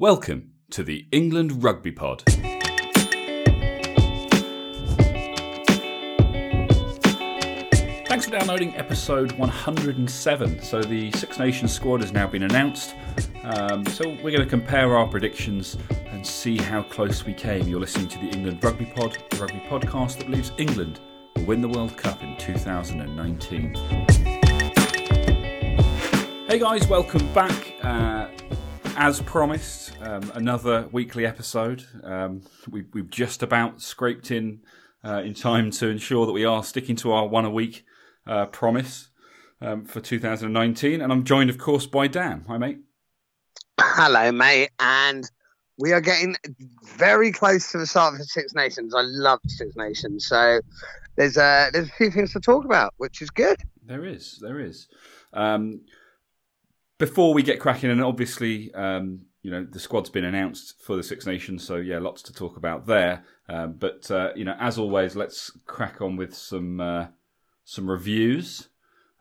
[0.00, 2.22] Welcome to the England Rugby Pod.
[8.06, 10.62] Thanks for downloading episode 107.
[10.62, 12.94] So, the Six Nations squad has now been announced.
[13.42, 15.76] Um, so, we're going to compare our predictions
[16.06, 17.68] and see how close we came.
[17.68, 21.00] You're listening to the England Rugby Pod, the rugby podcast that believes England
[21.36, 23.74] will win the World Cup in 2019.
[26.48, 27.74] Hey guys, welcome back.
[27.82, 28.28] Uh,
[28.96, 31.84] as promised, um, another weekly episode.
[32.02, 34.60] Um, we, we've just about scraped in
[35.04, 37.84] uh, in time to ensure that we are sticking to our one a week
[38.26, 39.08] uh, promise
[39.60, 41.00] um, for 2019.
[41.00, 42.44] And I'm joined, of course, by Dan.
[42.48, 42.78] Hi, mate.
[43.80, 44.70] Hello, mate.
[44.78, 45.30] And
[45.78, 46.36] we are getting
[46.96, 48.94] very close to the start of the Six Nations.
[48.94, 50.26] I love Six Nations.
[50.26, 50.60] So
[51.16, 53.56] there's a, there's a few things to talk about, which is good.
[53.84, 54.38] There is.
[54.40, 54.88] There is.
[55.32, 55.80] Um,
[57.00, 61.02] before we get cracking, and obviously, um, you know, the squad's been announced for the
[61.02, 63.24] Six Nations, so yeah, lots to talk about there.
[63.48, 67.06] Um, but uh, you know, as always, let's crack on with some uh,
[67.64, 68.68] some reviews.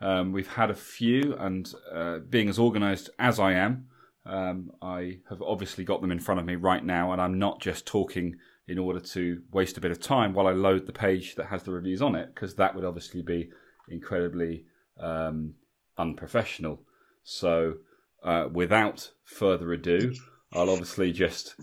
[0.02, 3.88] Um, we've had a few, and uh, being as organised as I am,
[4.26, 7.62] um, I have obviously got them in front of me right now, and I'm not
[7.62, 8.36] just talking
[8.68, 11.64] in order to waste a bit of time while I load the page that has
[11.64, 13.50] the reviews on it, because that would obviously be
[13.88, 14.66] incredibly
[15.00, 15.54] um,
[15.98, 16.82] unprofessional.
[17.30, 17.76] So,
[18.24, 20.16] uh, without further ado,
[20.52, 21.54] I'll obviously just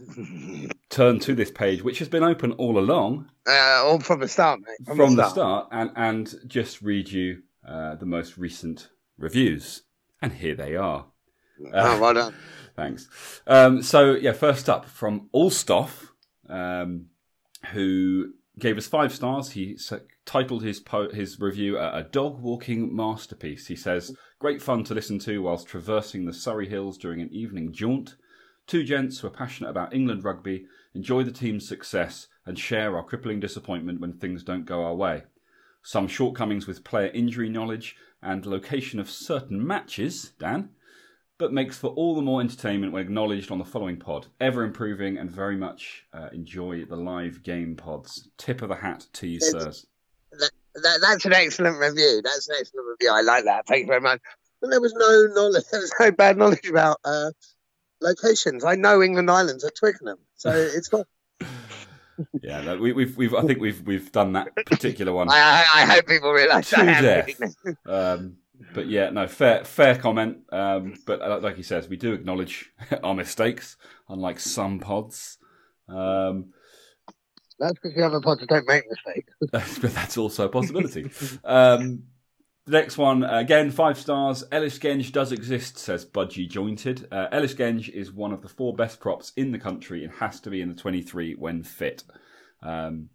[0.90, 3.30] turn to this page, which has been open all along.
[3.48, 4.86] Uh, all from the start, mate.
[4.86, 5.66] From, from the, start.
[5.66, 5.68] start.
[5.72, 9.82] and, and just read you uh, the most recent reviews.
[10.22, 11.06] And here they are.
[11.74, 12.34] oh, well done.
[12.76, 13.08] Thanks.
[13.48, 16.10] Um, so, yeah, first up from Allstoff,
[16.48, 17.06] um,
[17.72, 19.50] who gave us five stars.
[19.50, 19.76] He
[20.24, 23.66] titled his po- his review a, a dog walking masterpiece.
[23.66, 24.14] He says,
[24.46, 28.14] "Great fun to listen to whilst traversing the Surrey Hills during an evening jaunt.
[28.68, 33.02] Two gents who are passionate about England rugby, enjoy the team's success, and share our
[33.02, 35.24] crippling disappointment when things don't go our way.
[35.82, 40.70] Some shortcomings with player injury knowledge and location of certain matches, Dan."
[41.38, 44.28] but makes for all the more entertainment when acknowledged on the following pod.
[44.40, 48.28] Ever improving and very much uh, enjoy the live game pods.
[48.38, 49.88] Tip of the hat to you, sirs.
[50.76, 52.20] That, that, that's an excellent review.
[52.22, 53.12] That's an excellent review.
[53.12, 53.66] I like that.
[53.66, 54.20] Thank you very much.
[54.62, 55.64] And there was no knowledge.
[55.70, 57.30] There was no bad knowledge about uh,
[58.00, 58.64] locations.
[58.64, 61.06] I know England Islands at Twickenham, so it's cool.
[62.42, 65.28] yeah, no, we, have we've I think we've we've done that particular one.
[65.30, 67.56] I, I, I hope people realise that.
[67.86, 68.36] Um,
[68.72, 70.38] but yeah, no, fair fair comment.
[70.50, 72.72] Um, but uh, like he says, we do acknowledge
[73.02, 73.76] our mistakes,
[74.08, 75.38] unlike some pods.
[75.88, 76.52] Um,
[77.58, 79.32] that's because the other pods don't make mistakes.
[79.80, 81.10] but that's also a possibility.
[81.44, 82.04] um,
[82.66, 84.42] the next one, again, five stars.
[84.50, 87.06] Ellis Genge does exist, says Budgie Jointed.
[87.12, 90.40] Uh, Ellis Genge is one of the four best props in the country and has
[90.40, 92.02] to be in the 23 when fit.
[92.62, 93.10] Um,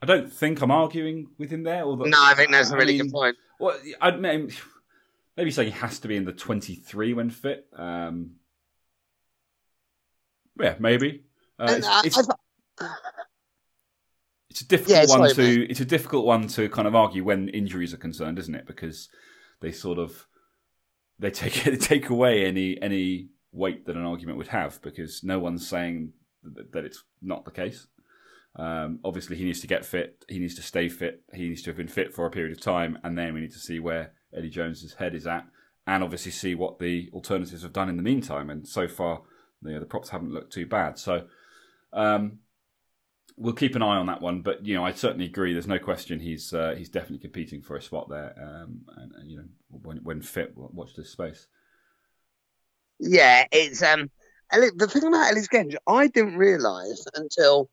[0.00, 1.82] I don't think I'm arguing with him there.
[1.82, 3.36] Although, no, I think that's a really mean, good point.
[3.60, 4.54] Well, I'd maybe,
[5.36, 7.66] maybe say he has to be in the 23 when fit.
[7.76, 8.32] Um,
[10.58, 11.24] yeah, maybe.
[11.58, 12.28] Uh, it's, uh, it's,
[14.48, 17.48] it's, a difficult yeah, one to it's a difficult one to kind of argue when
[17.48, 18.66] injuries are concerned, isn't it?
[18.66, 19.08] Because
[19.60, 20.26] they sort of
[21.18, 25.38] they take they take away any any weight that an argument would have because no
[25.38, 26.12] one's saying
[26.42, 27.86] that, that it's not the case.
[28.56, 30.24] Um, obviously, he needs to get fit.
[30.28, 31.22] He needs to stay fit.
[31.32, 33.52] He needs to have been fit for a period of time, and then we need
[33.52, 35.46] to see where Eddie Jones's head is at,
[35.86, 38.50] and obviously see what the alternatives have done in the meantime.
[38.50, 39.22] And so far,
[39.62, 40.98] you know, the props haven't looked too bad.
[40.98, 41.24] So
[41.92, 42.40] um,
[43.36, 44.42] we'll keep an eye on that one.
[44.42, 45.52] But you know, I certainly agree.
[45.52, 48.34] There's no question he's uh, he's definitely competing for a spot there.
[48.40, 51.46] Um, and, and, you know, when when fit, watch this space.
[52.98, 54.10] Yeah, it's um.
[54.50, 57.70] The thing about Ellis Genge, I didn't realise until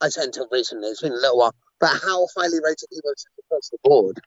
[0.00, 3.26] I say until recently, it's been a little while, but how highly rated he was
[3.38, 4.18] across the board.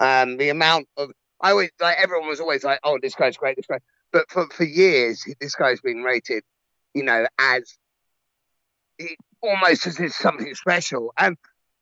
[0.00, 1.10] Um, the amount of
[1.40, 3.78] I always like everyone was always like, oh, this guy's great, this guy.
[4.12, 6.42] But for for years, this guy's been rated,
[6.94, 7.76] you know, as
[8.98, 11.12] he, almost as if something special.
[11.18, 11.36] And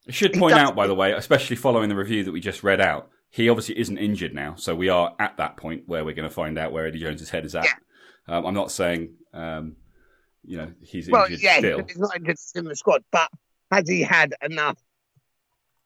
[0.08, 2.80] I should point out, by the way, especially following the review that we just read
[2.80, 6.28] out, he obviously isn't injured now, so we are at that point where we're going
[6.28, 7.64] to find out where Eddie Jones's head is at.
[7.64, 7.72] Yeah.
[8.28, 9.76] Um, I'm not saying um,
[10.44, 11.12] you know he's injured.
[11.12, 11.84] well, injured yeah, still.
[11.86, 13.28] he's not injured in the squad, but
[13.70, 14.78] has he had enough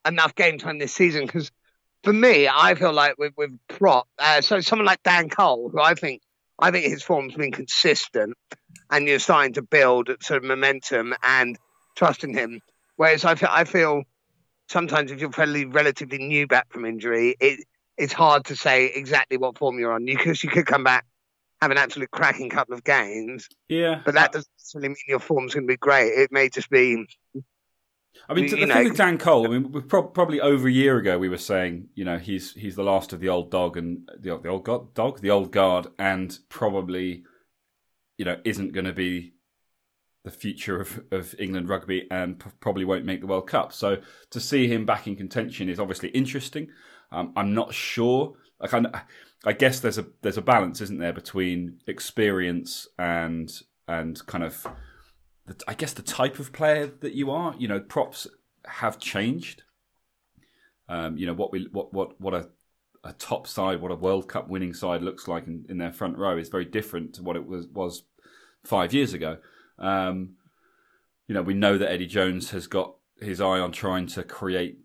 [0.07, 1.27] enough game time this season?
[1.27, 1.51] Because
[2.05, 5.81] for me, I feel like with with prop, uh, so someone like Dan Cole, who
[5.81, 6.23] I think
[6.61, 8.37] I think his form's been consistent,
[8.91, 11.59] and you're starting to build sort of momentum and
[11.97, 12.61] trust in him.
[12.97, 14.03] Whereas I feel, I feel
[14.69, 17.65] sometimes if you're fairly relatively new back from injury, it
[17.97, 21.05] it's hard to say exactly what form you're on because you could come back
[21.61, 23.49] have an absolute cracking couple of games.
[23.69, 26.09] Yeah, but that doesn't necessarily mean your form's going to be great.
[26.09, 27.07] It may just be.
[28.29, 30.99] I mean, the know, thing with Dan Cole, I mean, pro- probably over a year
[30.99, 34.09] ago, we were saying, you know, he's he's the last of the old dog and
[34.19, 37.25] the, the old god, dog, the old guard, and probably,
[38.19, 39.35] you know, isn't going to be
[40.25, 43.73] the future of, of England rugby and p- probably won't make the World Cup.
[43.73, 43.99] So
[44.31, 46.69] to see him back in contention is obviously interesting.
[47.11, 48.35] Um, I'm not sure.
[48.61, 48.85] Like I,
[49.45, 53.51] I guess there's a there's a balance, isn't there, between experience and
[53.89, 54.67] and kind of,
[55.51, 57.55] the, I guess the type of player that you are.
[57.59, 58.27] You know, props
[58.65, 59.63] have changed.
[60.89, 62.49] Um, you know what we what what what a
[63.03, 66.19] a top side, what a World Cup winning side looks like in, in their front
[66.19, 68.05] row is very different to what it was was
[68.65, 69.39] five years ago.
[69.79, 70.37] Um,
[71.27, 74.79] you know, we know that Eddie Jones has got his eye on trying to create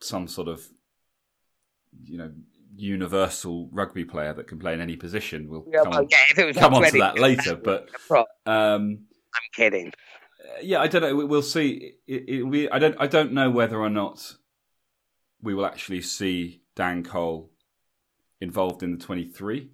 [0.00, 0.66] some sort of,
[2.04, 2.30] you know,
[2.76, 5.48] universal rugby player that can play in any position.
[5.48, 7.56] We'll yeah, come, well, on, yeah, come on to that later.
[7.56, 7.88] But
[8.44, 9.92] um, I'm kidding.
[10.62, 11.26] Yeah, I don't know.
[11.26, 11.94] We'll see.
[12.06, 12.96] It, it, we, I don't.
[12.98, 14.34] I don't know whether or not
[15.42, 17.50] we will actually see Dan Cole
[18.40, 19.70] involved in the 23.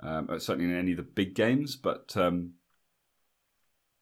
[0.00, 2.54] Um, certainly in any of the big games, but um,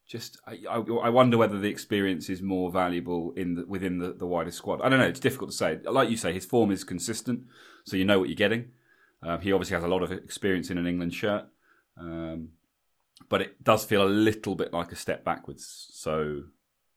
[0.08, 4.26] just I, I, wonder whether the experience is more valuable in the, within the, the
[4.26, 4.81] wider squad.
[4.82, 5.06] I don't know.
[5.06, 5.78] It's difficult to say.
[5.84, 7.44] Like you say, his form is consistent,
[7.84, 8.70] so you know what you're getting.
[9.22, 11.44] Um, he obviously has a lot of experience in an England shirt,
[11.96, 12.48] um,
[13.28, 15.88] but it does feel a little bit like a step backwards.
[15.92, 16.42] So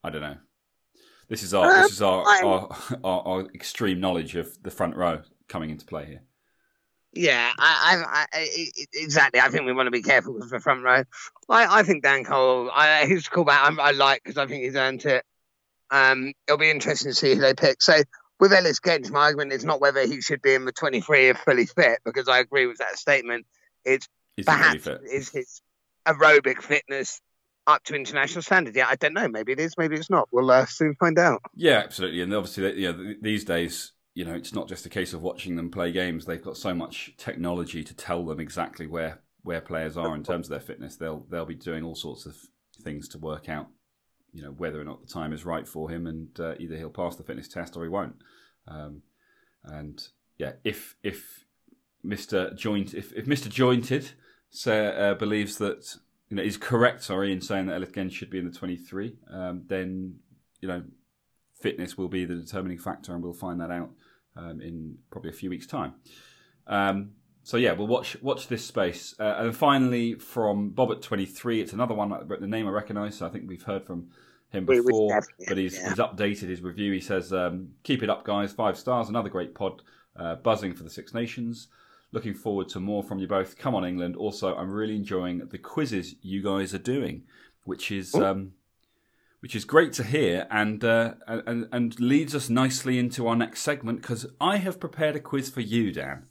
[0.03, 0.37] I don't know.
[1.27, 5.21] This is our this is our, our, our, our extreme knowledge of the front row
[5.47, 6.21] coming into play here.
[7.13, 9.39] Yeah, I, I, I, exactly.
[9.39, 11.03] I think we want to be careful with the front row.
[11.47, 14.75] I, I think Dan Cole, I, his callback, I, I like because I think he's
[14.75, 15.23] earned it.
[15.91, 17.81] Um, it'll be interesting to see who they pick.
[17.81, 18.01] So
[18.39, 21.37] with Ellis Genge, my argument is not whether he should be in the 23 if
[21.37, 23.45] fully fit, because I agree with that statement.
[23.85, 24.09] It's
[24.45, 25.61] perhaps is his
[26.07, 27.21] aerobic fitness
[27.67, 28.75] up to international standard.
[28.75, 29.27] Yeah, I don't know.
[29.27, 29.73] Maybe it is.
[29.77, 30.27] Maybe it's not.
[30.31, 31.41] We'll uh, soon find out.
[31.55, 32.21] Yeah, absolutely.
[32.21, 35.57] And obviously, you know, these days you know, it's not just a case of watching
[35.57, 36.25] them play games.
[36.25, 40.47] They've got so much technology to tell them exactly where where players are in terms
[40.47, 40.95] of their fitness.
[40.95, 42.35] They'll they'll be doing all sorts of
[42.81, 43.67] things to work out,
[44.31, 46.89] you know, whether or not the time is right for him, and uh, either he'll
[46.89, 48.15] pass the fitness test or he won't.
[48.69, 49.01] Um,
[49.65, 50.01] and
[50.37, 51.43] yeah, if if
[52.01, 54.11] Mister Joint if, if Mister Jointed
[54.49, 55.95] say, uh, believes that
[56.29, 59.17] you know is correct, sorry, in saying that Ellis should be in the twenty three,
[59.31, 60.15] um, then
[60.61, 60.83] you know
[61.59, 63.89] fitness will be the determining factor, and we'll find that out
[64.35, 65.93] um, in probably a few weeks' time.
[66.67, 67.11] Um,
[67.43, 69.13] so yeah, we'll watch watch this space.
[69.19, 72.09] Uh, and finally, from Bob at twenty three, it's another one.
[72.27, 73.17] The name I recognise.
[73.17, 74.09] So I think we've heard from
[74.49, 75.89] him before, but he's, yeah.
[75.89, 76.91] he's updated his review.
[76.91, 78.51] He says, um, "Keep it up, guys.
[78.51, 79.09] Five stars.
[79.09, 79.81] Another great pod.
[80.15, 81.67] Uh, buzzing for the Six Nations.
[82.15, 83.57] Looking forward to more from you both.
[83.57, 84.15] Come on, England.
[84.15, 87.23] Also, I'm really enjoying the quizzes you guys are doing,
[87.65, 88.53] which is." Um,
[89.41, 93.61] which is great to hear and, uh, and, and leads us nicely into our next
[93.61, 96.25] segment because I have prepared a quiz for you, Dan.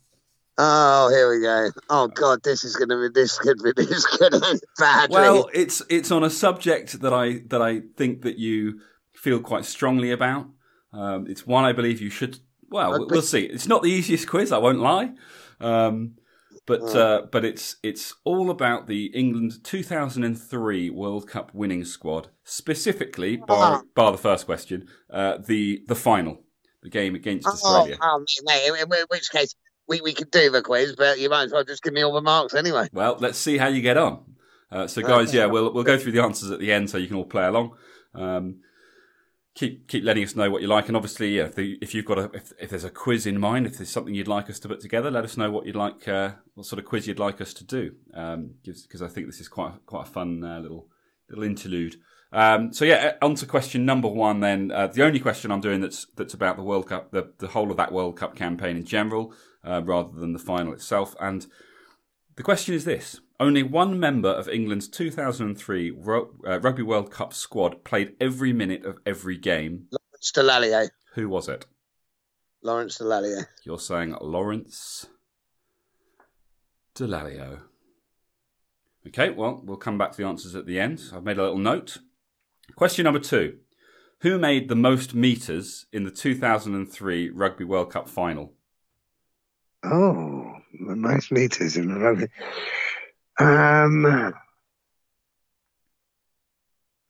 [0.58, 1.70] Oh, here we go.
[1.90, 5.14] Oh God, this is going to be this could be this could end badly.
[5.14, 8.80] Well, it's it's on a subject that I that I think that you
[9.12, 10.48] feel quite strongly about.
[10.92, 12.40] Um, it's one I believe you should.
[12.68, 13.44] Well, we'll see.
[13.44, 14.50] It's not the easiest quiz.
[14.50, 15.12] I won't lie.
[15.64, 16.16] Um,
[16.66, 16.98] but oh.
[16.98, 23.82] uh, but it's it's all about the England 2003 World Cup winning squad, specifically bar,
[23.82, 23.88] oh.
[23.94, 26.42] bar the first question, uh, the the final,
[26.82, 27.96] the game against oh, Australia.
[28.00, 29.54] Oh, mate, in which case
[29.88, 32.14] we, we could do the quiz, but you might as well just give me all
[32.14, 32.88] the marks anyway.
[32.92, 34.22] Well, let's see how you get on.
[34.70, 37.06] Uh, so, guys, yeah, we'll we'll go through the answers at the end, so you
[37.06, 37.76] can all play along.
[38.14, 38.60] Um,
[39.54, 42.04] keep keep letting us know what you like, and obviously, yeah, if, the, if you've
[42.04, 44.58] got a if, if, there's a quiz in mind, if there's something you'd like us
[44.60, 47.18] to put together, let us know what you'd like, uh, what sort of quiz you'd
[47.18, 50.60] like us to do, because um, I think this is quite quite a fun uh,
[50.60, 50.88] little
[51.28, 51.96] little interlude.
[52.32, 54.40] Um, so yeah, uh, on to question number one.
[54.40, 57.48] Then uh, the only question I'm doing that's that's about the World Cup, the the
[57.48, 59.32] whole of that World Cup campaign in general,
[59.64, 61.14] uh, rather than the final itself.
[61.20, 61.46] And
[62.34, 67.84] the question is this: only one member of England's 2003 uh, Rugby World Cup squad
[67.84, 69.88] played every minute of every game.
[69.90, 70.88] Lawrence Dallaglio.
[71.14, 71.66] Who was it?
[72.62, 73.46] Lawrence Dallaglio.
[73.64, 75.06] You're saying Lawrence
[76.94, 77.60] Dallaglio.
[79.06, 81.02] Okay, well, we'll come back to the answers at the end.
[81.14, 81.98] I've made a little note.
[82.76, 83.58] Question number two
[84.20, 88.52] Who made the most metres in the 2003 Rugby World Cup final?
[89.84, 92.28] Oh, the most metres in the rugby.
[93.38, 94.32] Um,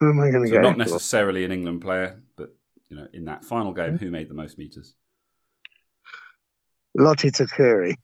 [0.01, 0.61] who am I going to so go?
[0.63, 2.55] Not necessarily an England player, but
[2.89, 4.95] you know, in that final game, who made the most meters?
[6.95, 7.97] Lote Tuqiri.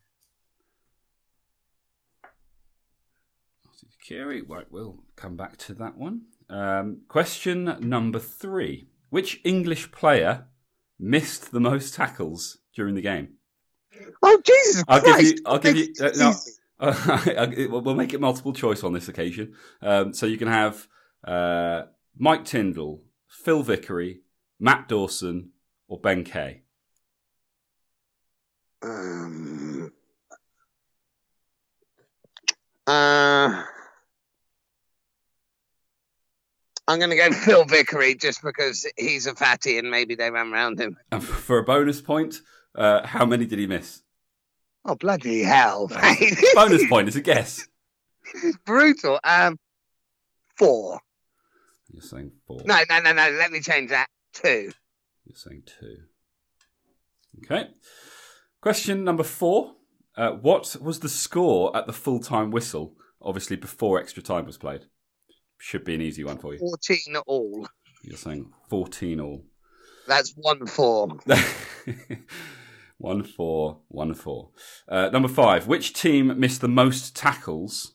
[4.03, 6.23] Kiri, right, we'll come back to that one.
[6.49, 10.47] Um, question number three: Which English player
[10.99, 13.35] missed the most tackles during the game?
[14.23, 15.21] Oh Jesus I'll Christ!
[15.21, 15.43] give you.
[15.47, 15.95] I'll give you.
[16.01, 16.35] Uh, no.
[16.81, 19.55] uh, we'll make it multiple choice on this occasion.
[19.83, 20.89] Um, so you can have
[21.25, 21.83] uh,
[22.17, 24.23] Mike Tindall, Phil Vickery,
[24.59, 25.51] Matt Dawson,
[25.89, 26.63] or Ben Kay.
[28.83, 29.93] Um,
[32.87, 33.63] uh,
[36.89, 40.51] I'm going to go Phil Vickery just because he's a fatty and maybe they ran
[40.51, 40.97] round him.
[41.13, 42.41] And for a bonus point,
[42.75, 44.03] uh, how many did he miss?
[44.85, 45.89] Oh bloody hell!
[46.03, 46.39] mate.
[46.55, 47.67] bonus point is a guess.
[48.65, 49.21] brutal.
[49.25, 49.59] Um,
[50.57, 51.01] four.
[51.93, 52.63] You're saying four.
[52.65, 53.31] No, no, no, no.
[53.31, 54.09] Let me change that.
[54.33, 54.73] Two.
[55.25, 55.97] You're saying two.
[57.45, 57.69] Okay.
[58.61, 59.75] Question number four.
[60.17, 62.95] Uh, what was the score at the full time whistle?
[63.23, 64.87] Obviously, before extra time was played.
[65.59, 66.59] Should be an easy one for you.
[66.59, 67.69] Fourteen all.
[68.03, 69.45] You're saying 14 all.
[70.07, 71.19] That's one four.
[73.01, 74.51] one four, one four.
[74.87, 75.67] Uh, number five.
[75.67, 77.95] Which team missed the most tackles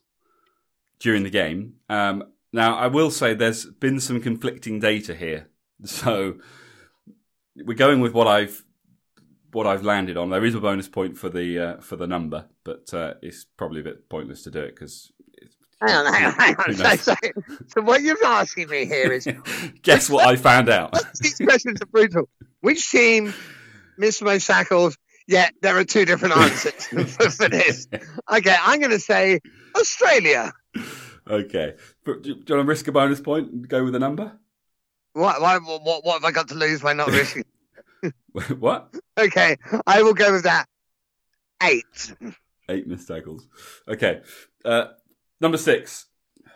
[0.99, 1.75] during the game?
[1.87, 5.49] Um, now, I will say there's been some conflicting data here,
[5.83, 6.35] so
[7.55, 8.63] we're going with what I've
[9.51, 10.31] what I've landed on.
[10.31, 13.81] There is a bonus point for the uh, for the number, but uh, it's probably
[13.81, 15.11] a bit pointless to do it because.
[15.81, 16.73] Hang on, hang on, hang on.
[16.75, 17.15] So, so,
[17.67, 19.27] so what you're asking me here is
[19.83, 20.95] Guess what I found out.
[21.19, 22.29] these questions are brutal.
[22.61, 23.33] Which team
[23.97, 24.97] missed the most tackles?
[25.27, 27.87] Yeah, there are two different answers for, for this.
[28.31, 29.39] Okay, I'm going to say
[29.75, 30.53] Australia.
[31.27, 31.73] okay,
[32.03, 34.37] but do, do you want to risk a bonus point and go with a number?
[35.13, 37.45] What, why, what, what have I got to lose by not risking?
[38.59, 38.93] what?
[39.17, 40.67] Okay, I will go with that.
[41.63, 42.13] Eight.
[42.69, 43.47] Eight missed tackles.
[43.87, 44.21] Okay.
[44.63, 44.87] Uh,
[45.39, 46.07] number six.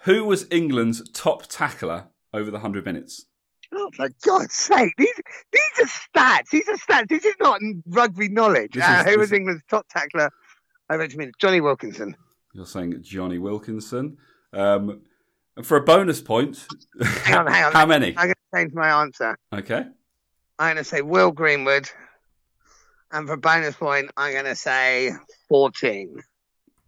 [0.03, 3.25] Who was England's top tackler over the 100 minutes?
[3.73, 4.93] Oh, for God's sake.
[4.97, 5.13] These,
[5.51, 5.85] these are
[6.19, 6.49] stats.
[6.51, 7.07] These are stats.
[7.09, 8.73] This is not rugby knowledge.
[8.73, 10.29] This Uh, is- who was England's top tackler
[10.89, 11.38] over 80 minutes?
[11.39, 12.15] Jonny Wilkinson.
[12.53, 14.17] You're saying Jonny Wilkinson.
[14.53, 15.01] Um,
[15.55, 16.65] and for a bonus point,
[17.01, 17.71] Hang on, hang on.
[17.73, 18.09] how many?
[18.17, 19.38] I'm going to change my answer.
[19.53, 19.85] Okay.
[20.57, 21.89] I'm going to say Will Greenwood.
[23.11, 25.11] And for bonus point, I'm going to say
[25.47, 26.15] 14.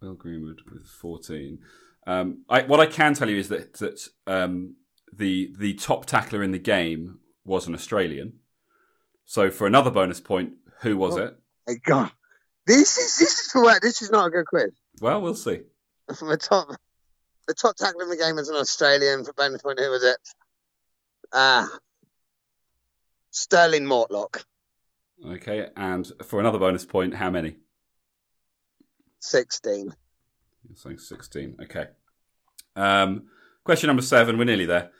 [0.00, 1.58] Will Greenwood with 14.
[2.06, 4.74] Um, I, what I can tell you is that, that um,
[5.12, 8.34] the the top tackler in the game was an Australian.
[9.24, 11.22] So for another bonus point, who was Oh.
[11.24, 11.36] it?
[11.66, 12.10] My God.
[12.66, 13.82] This is this is what?
[13.82, 14.70] This is not a good quiz.
[15.00, 15.60] Well, we'll see.
[16.18, 16.68] From the top,
[17.48, 19.24] the top tackler in the game was an Australian.
[19.24, 20.16] For bonus point, who was it?
[21.32, 21.68] Ah,
[23.30, 24.44] Stirling Mortlock,
[25.26, 25.68] Okay.
[25.76, 27.56] And for another bonus point, how many?
[29.20, 29.94] sixteen.
[30.68, 31.56] You're saying 16.
[31.64, 31.86] Okay.
[32.76, 33.24] Um,
[33.64, 34.38] question number seven.
[34.38, 34.90] We're nearly there.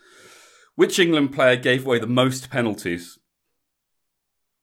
[0.75, 3.19] Which England player gave away the most penalties?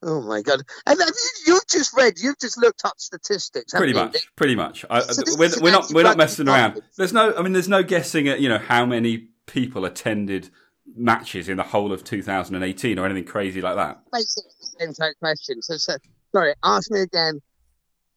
[0.01, 0.61] Oh my God!
[0.85, 0.97] And
[1.45, 3.73] you've just read, you've just looked up statistics.
[3.73, 3.99] Pretty you?
[3.99, 4.35] much.
[4.37, 4.85] Pretty much.
[4.89, 5.91] I, So we're, we're not.
[5.93, 6.81] We're not messing around.
[6.95, 7.35] There's no.
[7.35, 10.49] I mean, there's no guessing at you know how many people attended
[10.95, 13.99] matches in the whole of 2018 or anything crazy like that.
[14.11, 15.61] Basically, same type question.
[15.61, 15.97] So, so,
[16.31, 17.41] sorry, ask me again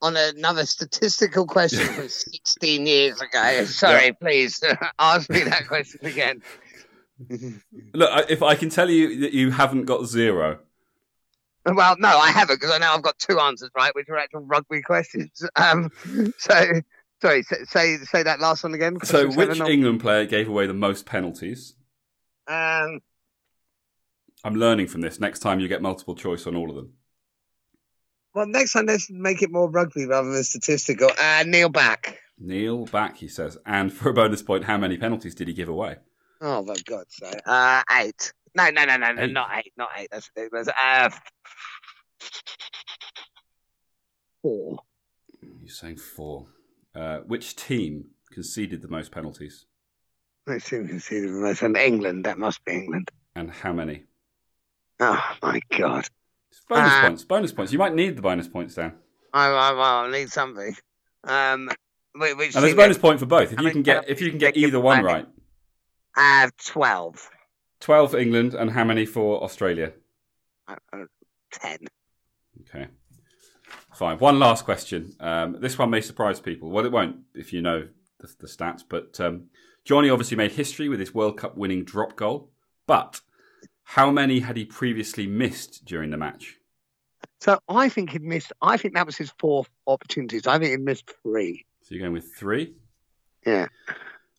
[0.02, 3.64] on another statistical question from 16 years ago.
[3.64, 4.62] Sorry, please
[4.98, 6.42] ask me that question again.
[7.94, 10.58] Look, if I can tell you that you haven't got zero,
[11.64, 14.40] Well, no, I haven't because I know I've got two answers right, which are actual
[14.40, 15.44] rugby questions.
[15.56, 15.90] Um,
[16.38, 16.64] so,
[17.20, 18.96] sorry, say say, say that last one again.
[19.04, 21.74] so which England player gave away the most penalties?
[22.48, 23.00] Um,
[24.44, 25.20] I'm learning from this.
[25.20, 26.94] Next time you get multiple choice on all of them.
[28.34, 31.10] well, next time let's make it more rugby rather than statistical.
[31.16, 32.18] Uh, Neil Back.
[32.38, 33.56] Neil back, he says.
[33.64, 35.98] And for a bonus point, how many penalties did he give away?
[36.44, 37.40] Oh, for God's sake.
[37.46, 38.32] Uh, eight.
[38.54, 39.32] No, no, no, no, no, Eight.
[39.32, 40.08] not eight, not eight.
[40.10, 40.68] That's ridiculous.
[40.68, 41.08] Uh,
[44.42, 44.80] four.
[45.60, 46.46] You're saying four.
[46.94, 49.66] Uh, which team conceded the most penalties?
[50.46, 51.62] Let's see if we can see the most.
[51.62, 53.10] And England, that must be England.
[53.34, 54.04] And how many?
[55.00, 56.06] Oh, my God.
[56.50, 57.24] It's bonus Uh, points.
[57.24, 57.72] Bonus points.
[57.72, 58.92] You might need the bonus points, Dan.
[59.32, 60.76] I, I, I need something.
[61.24, 61.70] Um,
[62.14, 63.52] whi- which And there's a bonus point for both.
[63.52, 65.26] If I you mean, can get if you can get either one right.
[66.16, 67.30] I have 12.
[67.80, 69.92] Twelve for England, and how many for Australia?
[70.68, 71.04] Uh, uh,
[71.52, 71.78] 10.
[72.60, 72.86] Okay.
[73.94, 74.18] Fine.
[74.18, 75.14] One last question.
[75.20, 76.70] Um, this one may surprise people.
[76.70, 77.88] Well, it won't if you know
[78.20, 78.82] the, the stats.
[78.88, 79.44] But um,
[79.84, 82.50] Johnny obviously made history with his World Cup winning drop goal.
[82.86, 83.20] But
[83.84, 86.56] how many had he previously missed during the match?
[87.40, 90.46] So I think he'd missed, I think that was his fourth opportunities.
[90.46, 91.64] I think he missed three.
[91.82, 92.74] So you're going with three.
[93.44, 93.66] Yeah.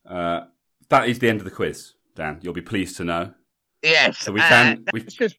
[0.10, 0.46] Uh,
[0.90, 2.40] that is the end of the quiz, Dan.
[2.42, 3.34] You'll be pleased to know.
[3.82, 4.20] Yes.
[4.20, 5.36] So we can- Uh, we- it's just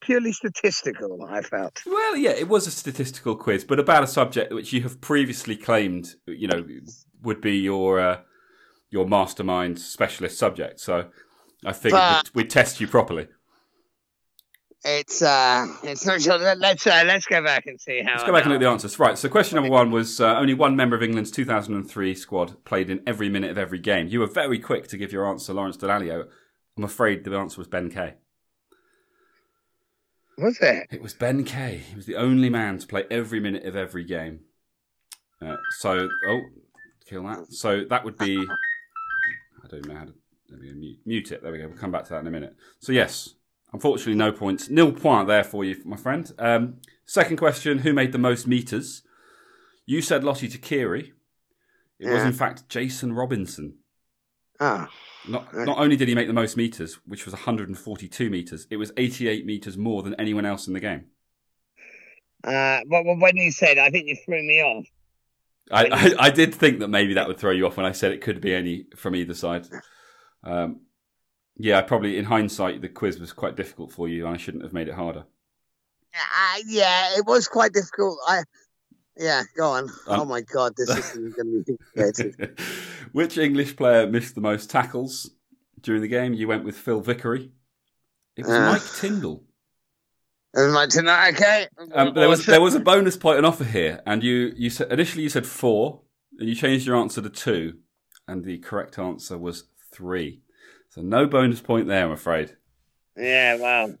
[0.00, 1.24] purely statistical.
[1.28, 1.80] I felt.
[1.86, 5.56] Well, yeah, it was a statistical quiz, but about a subject which you have previously
[5.56, 6.66] claimed, you know,
[7.22, 8.20] would be your uh,
[8.90, 10.78] your mastermind specialist subject.
[10.80, 11.10] So
[11.64, 13.28] I figured But- we'd, we'd test you properly.
[14.88, 16.38] It's uh, it's not sure.
[16.38, 18.12] Let- Let's uh, let's go back and see how.
[18.12, 18.98] Let's go back and look at the answers.
[19.00, 19.18] Right.
[19.18, 23.02] So question number one was uh, only one member of England's 2003 squad played in
[23.06, 24.06] every minute of every game.
[24.06, 26.26] You were very quick to give your answer, Lawrence Dallaglio.
[26.76, 28.14] I'm afraid the answer was Ben Kay.
[30.38, 30.86] Was it?
[30.90, 31.78] It was Ben Kay.
[31.88, 34.40] He was the only man to play every minute of every game.
[35.40, 36.40] Uh, so, oh,
[37.08, 37.52] kill that.
[37.52, 38.36] So that would be.
[38.38, 40.14] I don't know how to.
[40.50, 41.42] Let me mute, mute it.
[41.42, 41.66] There we go.
[41.68, 42.54] We'll come back to that in a minute.
[42.78, 43.34] So yes,
[43.72, 44.68] unfortunately, no points.
[44.70, 46.30] Nil point there for you, my friend.
[46.38, 49.02] Um, second question: Who made the most meters?
[49.86, 51.12] You said Lote Tuqiri.
[51.98, 53.78] It was in fact Jason Robinson.
[54.60, 54.86] Oh,
[55.28, 55.66] Not, Right.
[55.66, 59.44] not only did he make the most meters, which was 142 meters, it was 88
[59.46, 61.06] meters more than anyone else in the game.
[62.44, 64.86] uh, well, well, when you said, I think you threw me off.
[65.70, 68.12] I, I, I did think that maybe that would throw you off when I said
[68.12, 69.66] it could be any from either side.
[70.44, 70.80] Um,
[71.56, 74.72] yeah, probably in hindsight, the quiz was quite difficult for you, and I shouldn't have
[74.72, 75.24] made it harder.
[76.14, 78.18] Uh, yeah, it was quite difficult.
[78.26, 78.42] I,
[79.18, 79.84] yeah, go on.
[80.06, 83.06] Um, oh my god, this isn't going to be creative.
[83.12, 85.30] Which English player missed the most tackles
[85.80, 86.32] during the game?
[86.34, 87.50] You went with Phil Vickery.
[88.36, 88.72] It was Uh.
[88.72, 89.42] Mike Tindall.
[90.56, 91.34] Am I tonight?
[91.34, 91.66] Okay.
[91.92, 94.90] Um, there was there was a bonus point on offer here, and you you said
[94.90, 96.00] initially you said four,
[96.38, 97.74] and you changed your answer to two,
[98.26, 100.40] and the correct answer was three.
[100.96, 102.56] So no bonus point there, I'm afraid.
[103.18, 103.94] Yeah, well,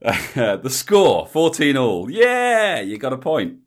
[0.62, 2.10] the score, 14 all.
[2.10, 3.58] Yeah, you got a point.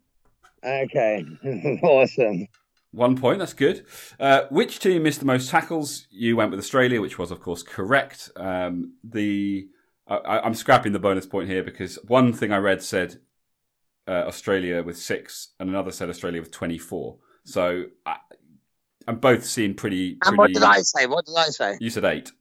[0.64, 1.24] okay.
[1.84, 2.48] awesome.
[2.92, 3.86] One point, that's good.
[4.20, 6.08] Uh, which team missed the most tackles?
[6.10, 8.32] You went with Australia, which was, of course, correct.
[8.36, 9.68] Um, the
[10.08, 13.20] I, I'm scrapping the bonus point here because one thing I read said
[14.08, 17.16] uh, Australia with six, and another said Australia with 24.
[17.44, 18.16] So I,
[19.08, 20.18] I'm both seeing pretty.
[20.26, 21.06] And what did I say?
[21.06, 21.78] What did I say?
[21.80, 22.32] You said eight.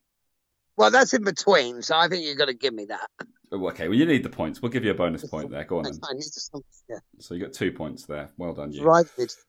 [0.79, 3.11] Well, that's in between, so I think you've got to give me that.
[3.51, 4.62] Oh, okay, well, you need the points.
[4.62, 5.64] We'll give you a bonus point there.
[5.64, 5.99] Go on then.
[6.09, 6.99] I need to yeah.
[7.19, 8.31] So you got two points there.
[8.37, 8.85] Well done, you.
[8.85, 9.05] Right.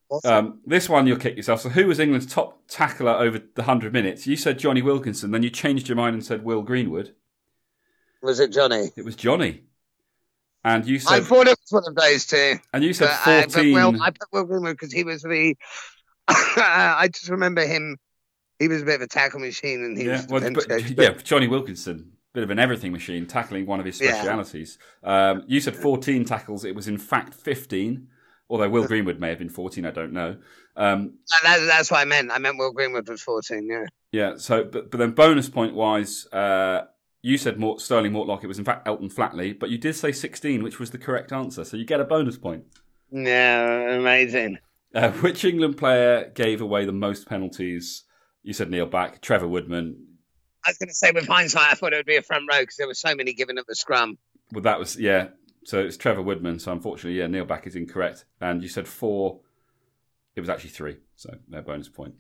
[0.10, 0.34] Awesome.
[0.34, 1.62] Um, this one you'll kick yourself.
[1.62, 4.26] So, who was England's top tackler over the 100 minutes?
[4.26, 7.14] You said Jonny Wilkinson, then you changed your mind and said Will Greenwood.
[8.24, 8.90] was it Johnny?
[8.96, 9.66] It was Johnny.
[10.64, 12.56] And you said I thought it was one of those two.
[12.74, 13.74] and you said But, uh, 14.
[13.74, 15.56] but Will, I put Will Greenwood because he was the.
[16.28, 17.98] I just remember him.
[18.60, 20.92] He was a bit of a tackle machine, and he yeah, was well, but, coach,
[20.98, 24.14] yeah, Jonny Wilkinson, bit of an everything machine, tackling one of his Yeah.
[24.14, 24.78] specialities.
[25.04, 26.66] Um, you said 14 tackles.
[26.66, 28.08] It was in fact 15,
[28.50, 29.86] although Will Greenwood may have been 14.
[29.86, 30.38] I don't know.
[30.76, 32.32] Um, That, that's what I meant.
[32.32, 33.68] I meant Will Greenwood was fourteen.
[33.68, 33.86] Yeah.
[34.12, 34.38] Yeah.
[34.38, 36.86] So, but but then bonus point wise, uh,
[37.22, 38.44] you said Mort, Stirling Mortlock.
[38.44, 41.34] It was in fact Elton Flatley, but you did say sixteen, which was the correct
[41.34, 41.66] answer.
[41.66, 42.64] So you get a bonus point.
[43.12, 44.60] Yeah, amazing.
[44.96, 48.04] Uh, which England player gave away the most penalties?
[48.44, 50.06] You said Neil Back, Trevor Woodman.
[50.66, 52.60] I was going to say, with hindsight, I thought it would be a front row
[52.60, 54.18] because there were so many given at the scrum.
[54.52, 55.30] Well, that was yeah.
[55.66, 56.60] So it's Trevor Woodman.
[56.60, 58.26] So unfortunately, yeah, Neil Back is incorrect.
[58.42, 59.42] And you said four.
[60.36, 60.98] It was actually three.
[61.16, 62.16] So no bonus point.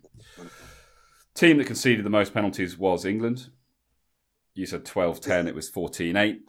[1.33, 3.49] Team that conceded the most penalties was England.
[4.53, 5.47] You said 12-10.
[5.47, 6.39] It was 14-8.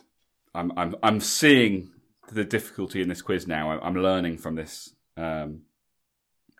[0.54, 1.92] I'm I'm I'm seeing
[2.32, 3.70] the difficulty in this quiz now.
[3.70, 4.94] I'm, I'm learning from this.
[5.16, 5.62] Um,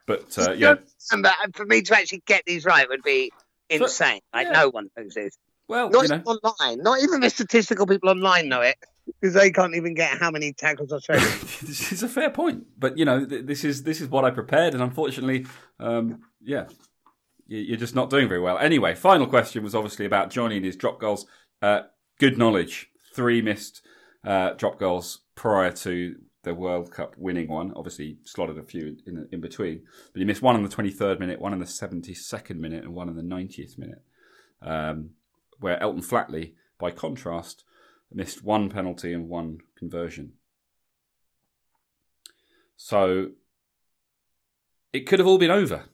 [0.07, 0.75] but uh, yeah,
[1.13, 3.33] And for me to actually get these right would be
[3.69, 4.21] insane.
[4.35, 4.53] Like yeah.
[4.53, 5.37] no one knows this.
[5.69, 6.83] well, Not you know, online.
[6.83, 8.77] Not even the statistical people online know it
[9.21, 11.27] because they can't even get how many tackles Australia.
[11.63, 12.65] this is a fair point.
[12.79, 15.47] But you know, th- this is this is what I prepared, and unfortunately,
[15.79, 16.67] um, yeah,
[17.47, 18.59] you- you're just not doing very well.
[18.59, 21.27] Anyway, final question was obviously about Johnny and his drop goals.
[21.63, 21.83] Uh,
[22.19, 22.89] good knowledge.
[23.15, 23.83] Three missed
[24.25, 27.73] uh, drop goals prior to the World Cup winning one.
[27.77, 31.41] Obviously, slotted a few in, in between, but he missed one in the 23rd minute,
[31.41, 34.03] one in the 72nd minute, and one in the 90th minute.
[34.63, 35.11] Um,
[35.59, 37.65] where Elton Flatley, by contrast,
[38.13, 40.33] missed one penalty and one conversion.
[42.77, 43.33] So
[44.93, 45.85] it could have all been over.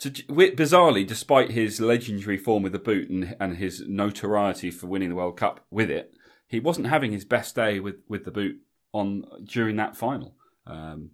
[0.00, 5.10] To, bizarrely, despite his legendary form with the boot and, and his notoriety for winning
[5.10, 6.14] the World Cup with it,
[6.48, 8.60] he wasn't having his best day with, with the boot
[8.92, 10.34] on during that final.
[10.66, 11.10] Um,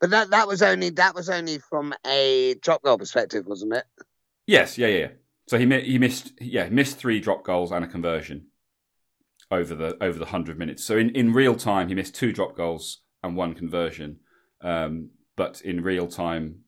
[0.00, 3.84] but that that was only that was only from a drop goal perspective, wasn't it?
[4.46, 5.08] yes, yeah, yeah.
[5.48, 8.46] So he he missed yeah missed three drop goals and a conversion
[9.50, 10.84] over the over the hundred minutes.
[10.84, 14.18] So in, in real time, he missed two drop goals and one conversion.
[14.60, 16.60] Um, but in real time,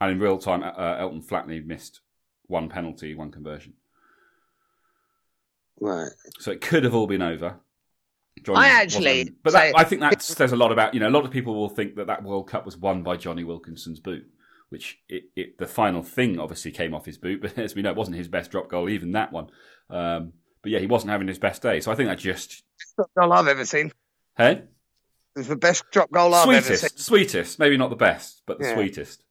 [0.00, 2.00] and in real time, uh, Elton Flatley missed
[2.46, 3.74] one penalty, one conversion.
[5.80, 6.10] Right.
[6.38, 7.60] So it could have all been over.
[8.42, 11.08] Johnny I actually- wasn't- but that, I think that says a lot about you know
[11.08, 13.98] a lot of people will think that that World Cup was won by Jonny Wilkinson's
[14.00, 14.24] boot,
[14.68, 17.90] which it, it the final thing obviously came off his boot, but as we know,
[17.90, 19.50] it wasn't his best drop goal, even that one.
[19.90, 22.62] Um, but yeah, he wasn't having his best day, so I think that just
[22.96, 23.92] Drop goal I've ever seen.
[24.36, 24.64] hey
[25.36, 26.76] It's the best drop goal I've ever seen.
[26.76, 28.74] sweetest, sweetest, maybe not the best, but the Yeah.
[28.74, 29.22] sweetest.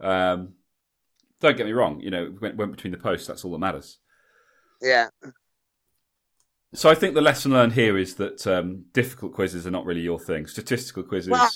[0.00, 0.54] Um,
[1.40, 3.26] don't get me wrong, you know, went, went between the posts.
[3.26, 3.98] That's all that matters.
[4.82, 5.08] Yeah.
[6.72, 10.02] So I think the lesson learned here is that um, difficult quizzes are not really
[10.02, 10.46] your thing.
[10.46, 11.50] Statistical quizzes, Well-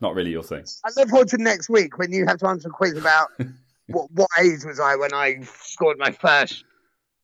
[0.00, 0.64] not really your thing.
[0.84, 3.28] I look forward to next week when you have to answer a quiz about
[3.86, 6.64] what, what age was I when I scored my first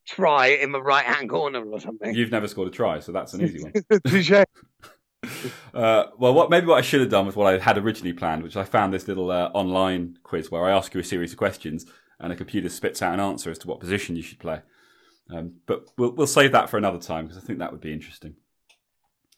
[0.07, 2.15] try in the right hand corner or something.
[2.15, 4.45] You've never scored a try, so that's an easy one.
[5.73, 8.43] Uh, well, what maybe what I should have done was what I had originally planned,
[8.43, 11.39] which I found this little uh, online quiz where I ask you a series of
[11.39, 11.87] questions
[12.19, 14.63] and a computer spits out an answer as to what position you should play.
[15.31, 17.93] Um, but we'll we'll save that for another time because I think that would be
[17.93, 18.35] interesting.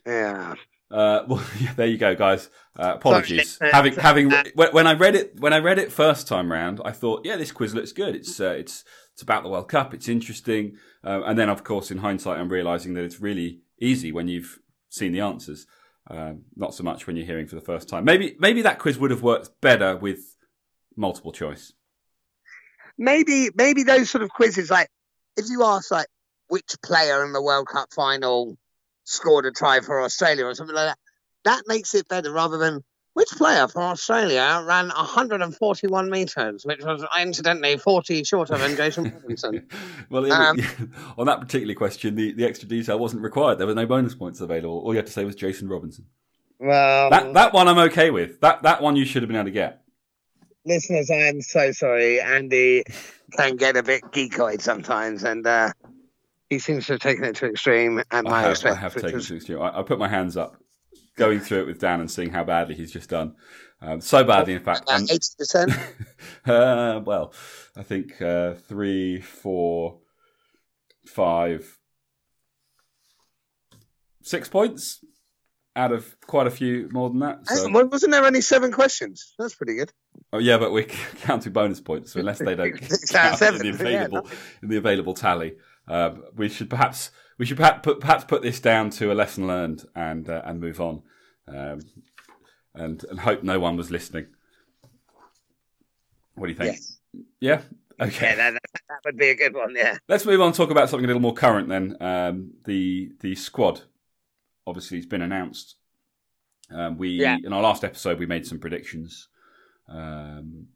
[0.07, 0.55] yeah.
[0.91, 2.51] Uh, well, yeah, there you go, guys.
[2.79, 3.57] Uh, apologies.
[3.57, 6.53] Sorry, uh, having having when, when I read it when I read it first time
[6.53, 8.15] round, I thought, yeah, this quiz looks good.
[8.15, 9.95] It's uh, it's it's about the World Cup.
[9.95, 10.77] It's interesting.
[11.05, 14.59] Uh, and then, of course, in hindsight, I'm realizing that it's really easy when you've
[14.89, 15.67] seen the answers.
[16.11, 18.05] Um, not so much when you're hearing for the first time.
[18.05, 20.37] Maybe maybe that quiz would have worked better with
[20.97, 21.73] multiple choice.
[22.99, 24.89] Maybe maybe those sort of quizzes, like
[25.37, 26.07] if you ask like
[26.49, 28.57] which player in the World Cup final
[29.05, 30.99] scored a try for Australia or something like that,
[31.45, 32.83] that makes it better rather than
[33.15, 39.69] which player for Australia ran 141 metres, which was incidentally 40 shorter than Jason Robinson.
[40.11, 40.59] well, Um,
[41.19, 43.59] on that particular question, the, the extra detail wasn't required.
[43.59, 44.81] There were no bonus points available.
[44.81, 46.07] All you had to say was Jason Robinson.
[46.59, 48.41] Well, That that one I'm okay with.
[48.41, 49.84] That that one you should have been able to get.
[50.65, 52.21] Listeners, I am so sorry.
[52.21, 52.85] Andy
[53.37, 55.73] can get a bit geekoid sometimes, and uh,
[56.51, 57.99] he seems to have taken it to extreme.
[57.99, 59.63] At I my have, I have taken was- it to extreme.
[59.63, 60.57] I, I put my hands up,
[61.17, 63.35] going through it with Dan and seeing how badly he's just done.
[63.83, 64.83] Um, so badly, in fact.
[64.89, 65.79] uh, 80%.
[66.47, 67.33] uh, well,
[67.77, 69.99] I think uh, three, four,
[71.07, 71.79] five,
[74.23, 75.05] six points
[75.77, 77.47] out of quite a few more than that.
[77.49, 77.69] So.
[77.71, 79.35] Wasn't there only seven questions?
[79.39, 79.93] That's pretty good.
[80.33, 80.85] Oh yeah, but we're
[81.23, 84.21] counting bonus points, so unless they don't Six out of count in the seven, yeah,
[84.63, 85.55] in the available tally,
[85.89, 89.47] um, we should perhaps we should perhaps put, perhaps put this down to a lesson
[89.47, 91.03] learned and uh, and move on,
[91.49, 91.81] um,
[92.75, 94.27] and and hope no one was listening.
[96.35, 96.75] What do you think?
[96.75, 96.99] Yes.
[97.41, 97.61] Yeah.
[98.01, 98.27] Okay.
[98.27, 99.75] Yeah, that, that, that would be a good one.
[99.77, 99.99] Yeah.
[100.09, 101.97] Let's move on and talk about something a little more current then.
[102.01, 103.83] Um, the the squad
[104.67, 105.77] obviously it's been announced.
[106.71, 107.37] Um, we Yeah.
[107.43, 109.29] in our last episode we made some predictions.
[109.89, 110.69] Um,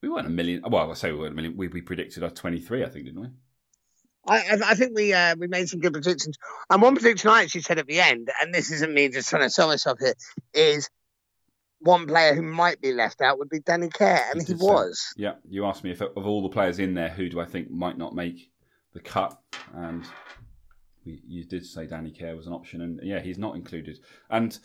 [0.00, 0.62] we weren't a million.
[0.68, 1.56] Well, I say we weren't a million.
[1.56, 3.28] We, we predicted our twenty three, I think, didn't we?
[4.26, 6.38] I, I, think we uh, we made some good predictions.
[6.70, 9.42] And one prediction I actually said at the end, and this isn't me just trying
[9.42, 10.14] to sell myself here,
[10.54, 10.88] is
[11.80, 14.54] one player who might be left out would be Danny Care, and he say.
[14.54, 15.12] was.
[15.16, 15.34] Yeah.
[15.48, 17.98] You asked me if of all the players in there, who do I think might
[17.98, 18.50] not make
[18.94, 19.38] the cut,
[19.74, 20.04] and
[21.04, 23.98] we, you did say Danny Care was an option, and yeah, he's not included.
[24.30, 24.58] And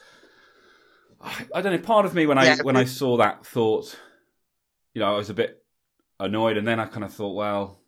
[1.22, 1.80] I, I don't know.
[1.80, 3.98] Part of me when I when I saw that thought,
[4.94, 5.64] you know, I was a bit
[6.20, 7.80] annoyed, and then I kind of thought, well,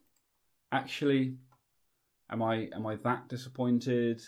[0.71, 1.35] actually,
[2.29, 4.21] am I am I that disappointed?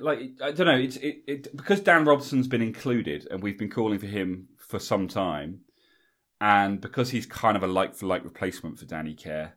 [0.00, 0.78] Like I don't know.
[0.78, 4.78] It's it, it because Dan Robson's been included, and we've been calling for him for
[4.78, 5.60] some time,
[6.40, 9.56] and because he's kind of a like for like replacement for Danny Care,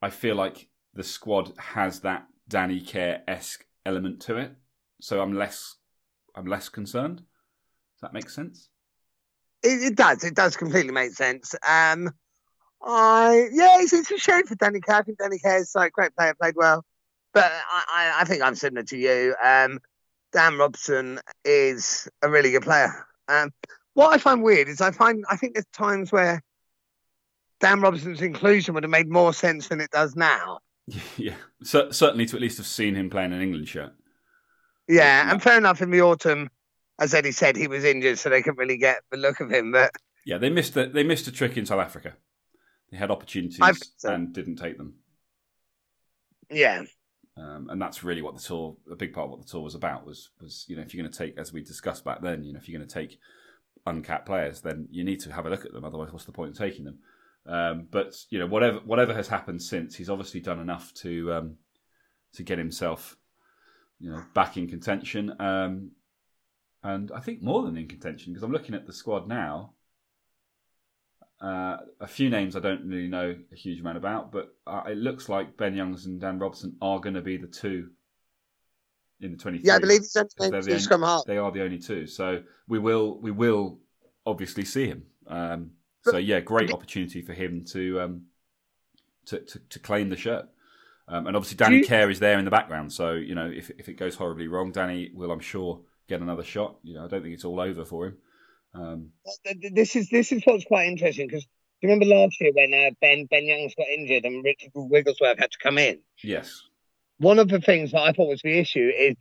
[0.00, 4.52] I feel like the squad has that Danny Care esque element to it.
[5.00, 5.76] So I'm less
[6.34, 7.18] I'm less concerned.
[7.18, 8.68] Does that make sense?
[9.62, 10.24] It, it does.
[10.24, 11.54] It does completely make sense.
[11.66, 12.10] Um,
[12.82, 14.96] I yeah, it's, it's a shame for Danny Care.
[14.96, 16.84] I think Danny Care is like a great player, played well,
[17.32, 19.34] but I, I, I think I'm similar to you.
[19.42, 19.78] Um,
[20.32, 23.06] Dan Robson is a really good player.
[23.28, 23.50] Um,
[23.94, 26.42] what I find weird is I find I think there's times where
[27.60, 30.58] Dan Robson's inclusion would have made more sense than it does now.
[31.16, 33.92] yeah, Cer- certainly to at least have seen him playing an England shirt.
[34.88, 35.80] Yeah, and fair enough.
[35.80, 36.50] In the autumn,
[36.98, 39.72] as Eddie said, he was injured, so they couldn't really get the look of him.
[39.72, 39.92] But
[40.24, 42.14] Yeah, they missed a, they missed a trick in South Africa.
[42.90, 44.12] They had opportunities so.
[44.12, 44.96] and didn't take them.
[46.50, 46.82] yeah,
[47.38, 49.74] Um, and that's really what the tour, a big part of what the tour was
[49.74, 52.44] about was, was you know, if you're going to take, as we discussed back then,
[52.44, 53.18] you know, if you're going to take
[53.86, 55.84] uncapped players, then you need to have a look at them.
[55.84, 56.98] Otherwise, what's the point in taking them?
[57.46, 61.56] Um, but you know, whatever whatever has happened since, he's obviously done enough to um,
[62.34, 63.16] to get himself,
[63.98, 65.34] you know, back in contention.
[65.40, 65.90] Um,
[66.82, 69.74] and I think more than in contention because I'm looking at the squad now.
[71.40, 74.96] Uh, a few names I don't really know a huge amount about, but uh, it
[74.96, 77.90] looks like Ben Youngs and Dan Robson are going to be the two
[79.20, 79.66] in the 23.
[79.66, 80.72] Yeah, I believe he's the only-.
[81.26, 83.80] They are the only two, so we will we will
[84.24, 85.02] obviously see him.
[85.26, 85.70] Um,
[86.04, 88.22] so yeah, great opportunity for him to um,
[89.26, 90.46] to, to to claim the shirt.
[91.08, 92.92] Um, and obviously, Danny you- Care is there in the background.
[92.92, 96.44] So you know, if if it goes horribly wrong, Danny will, I'm sure, get another
[96.44, 96.76] shot.
[96.82, 98.16] You know, I don't think it's all over for him.
[98.74, 99.08] Um,
[99.44, 101.48] Th- th- This is this is what's quite interesting because do
[101.82, 105.50] you remember last year when uh, Ben Ben Youngs got injured and Richard Wigglesworth had
[105.50, 105.98] to come in.
[106.22, 106.62] yes,
[107.18, 109.16] One of the things that I thought was the issue is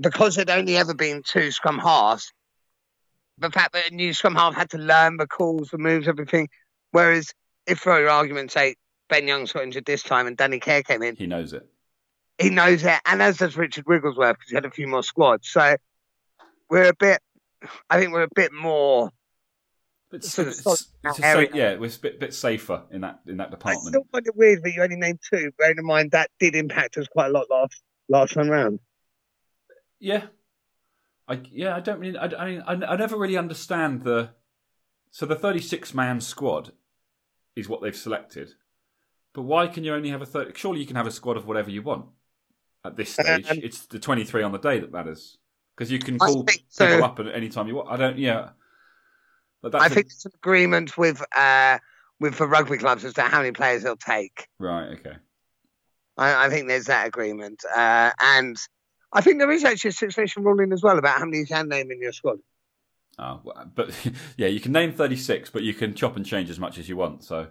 [0.00, 2.32] because there'd only ever been two scrum halves,
[3.38, 6.48] the fact that a new scrum half had to learn the calls, the moves, everything.
[6.92, 7.32] Whereas
[7.66, 11.02] if for your argument's sake, Ben Youngs got injured this time and Danny Care came
[11.02, 11.66] in, he knows it.
[12.38, 15.48] he knows it, and as does Richard Wigglesworth because he had a few more squads.
[15.48, 15.76] So
[16.70, 17.20] we're a bit,
[17.90, 19.10] I think we're a bit more.
[20.10, 23.50] But Sort of it's, it's yeah, we're a bit, bit safer in that in that
[23.50, 23.88] department.
[23.88, 26.54] I still find it weird that you only named two, bearing in mind that did
[26.54, 28.78] impact us quite a lot last last time round.
[29.98, 30.26] Yeah,
[31.28, 34.30] I yeah I don't really I, I mean I, I never really understand the
[35.10, 36.72] so the thirty six man squad
[37.56, 38.50] is what they've selected,
[39.32, 40.52] but why can you only have a thirty?
[40.54, 42.06] Surely you can have a squad of whatever you want
[42.84, 43.50] at this stage.
[43.50, 45.38] Um, it's the twenty three on the day that matters
[45.76, 46.86] because you can call so.
[46.86, 47.90] people up at any time you want.
[47.90, 48.50] I don't yeah.
[49.62, 51.78] But that's I a- think it's an agreement with uh
[52.20, 54.46] with the rugby clubs as to how many players they'll take.
[54.58, 54.98] right.
[54.98, 55.16] Okay.
[56.16, 58.56] I, I think there's that agreement, uh, and
[59.14, 61.46] I think there is actually a Six Nation ruling as well about how many you
[61.46, 62.38] can name in your squad.
[63.18, 63.40] Oh,
[63.74, 63.90] but
[64.36, 66.96] yeah, you can name 36, but you can chop and change as much as you
[66.96, 67.22] want.
[67.24, 67.46] So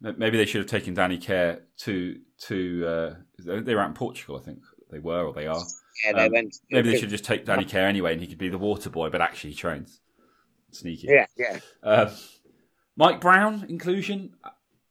[0.00, 2.18] maybe they should have taken Danny Care to
[2.48, 4.58] to uh, they were out in Portugal, I think
[4.90, 5.62] they were or they are.
[6.04, 6.56] Yeah, they Um, went.
[6.70, 9.10] Maybe they should just take Danny Care anyway, and he could be the water boy,
[9.10, 10.00] but actually he trains.
[10.72, 11.06] Sneaky.
[11.08, 11.60] Yeah, yeah.
[11.82, 12.12] Uh,
[12.96, 14.34] Mike Brown inclusion.
[14.42, 14.50] I-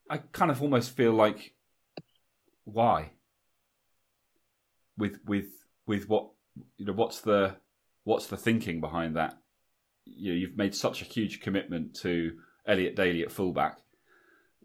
[0.10, 1.53] I kind of almost feel like
[2.65, 3.12] why
[4.97, 5.47] with with
[5.86, 6.29] with what
[6.77, 7.56] you know what's the
[8.03, 9.38] what's the thinking behind that?
[10.06, 12.34] You know, you've made such a huge commitment to
[12.67, 13.79] Elliot Daly at fullback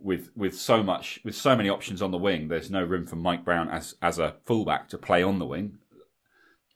[0.01, 2.49] with with so much with so many options on the wing.
[2.49, 5.79] There's no room for Mike Brown as as a fullback to play on the wing.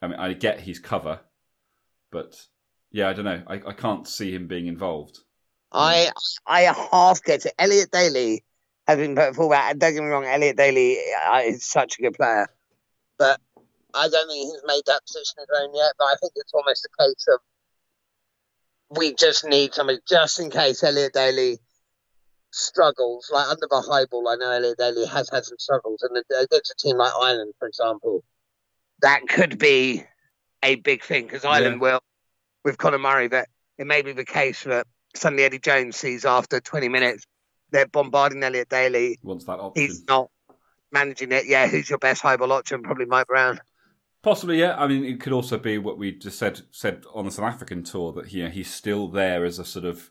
[0.01, 1.21] I mean, I get his cover,
[2.11, 2.47] but
[2.91, 3.43] yeah, I don't know.
[3.47, 5.21] I, I can't see him being involved.
[5.71, 6.11] I
[6.47, 7.55] I half get it.
[7.59, 8.45] Elliot Daly
[8.87, 10.99] has been put fullback, and don't get me wrong, Elliot Daly
[11.31, 12.49] uh, is such a good player,
[13.23, 13.41] but
[13.95, 15.93] I don't think he's made that position his own yet.
[15.97, 17.39] But I think it's almost a case of
[18.99, 21.59] we just need somebody just in case Elliot Daly
[22.51, 23.31] struggles.
[23.33, 26.73] Like under the high ball, I know Elliot Daly has had some struggles, and against
[26.73, 28.25] a team like Ireland, for example,
[29.03, 30.03] that could be
[30.65, 32.01] a big thing because Ireland will,
[32.65, 36.61] with Conor Murray, that it may be the case that suddenly Eddie Jones sees after
[36.61, 37.25] 20 minutes
[37.71, 39.19] they're bombarding Elliot Daly.
[39.23, 39.83] Wants that option.
[39.83, 40.31] He's not
[40.93, 41.47] managing it.
[41.47, 42.83] Yeah, who's your best high ball option?
[42.83, 43.61] Probably Mike Brown.
[44.23, 44.77] Possibly, yeah.
[44.79, 47.83] I mean, it could also be what we just said said on the South African
[47.83, 50.11] tour that you he's still there as a sort of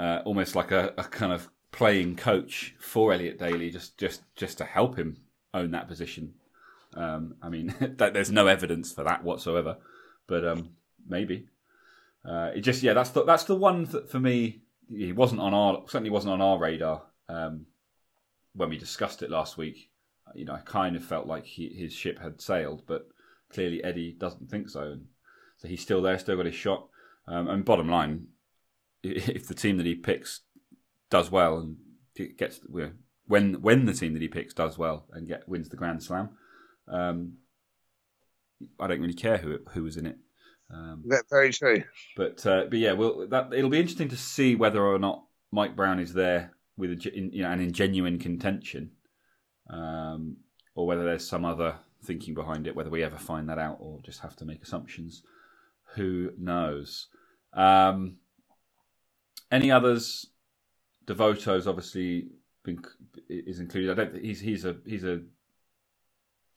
[0.00, 4.58] uh, almost like a, a kind of playing coach for Elliot Daly, just just just
[4.58, 5.18] to help him
[5.54, 6.34] own that position.
[6.94, 9.76] Um, I mean, there's no evidence for that whatsoever,
[10.26, 10.70] but um,
[11.06, 11.46] maybe
[12.24, 12.94] uh, it just yeah.
[12.94, 16.40] That's the that's the one that for me he wasn't on our certainly wasn't on
[16.40, 17.66] our radar um,
[18.54, 19.90] when we discussed it last week.
[20.34, 23.08] You know, I kind of felt like he, his ship had sailed, but
[23.52, 25.06] clearly Eddie doesn't think so, and
[25.56, 26.88] so he's still there, still got his shot.
[27.26, 28.28] Um, and bottom line,
[29.02, 30.40] if the team that he picks
[31.10, 31.76] does well and
[32.36, 32.60] gets
[33.26, 36.30] when when the team that he picks does well and get wins the Grand Slam,
[36.88, 37.34] um,
[38.80, 40.16] I don't really care who who was in it.
[40.72, 41.82] Um, Ve- Very true.
[42.16, 45.76] but uh, but yeah, well, that it'll be interesting to see whether or not Mike
[45.76, 48.90] Brown is there with a, in, you know, and in genuine contention,
[49.70, 50.36] um,
[50.74, 52.74] or whether there's some other thinking behind it.
[52.74, 55.22] Whether we ever find that out, or just have to make assumptions.
[55.94, 57.08] Who knows?
[57.52, 58.16] Um,
[59.50, 60.26] any others?
[61.06, 62.28] Devoto's obviously
[62.64, 62.82] been
[63.28, 63.90] is included.
[63.90, 64.12] I don't.
[64.12, 65.22] think He's he's a he's a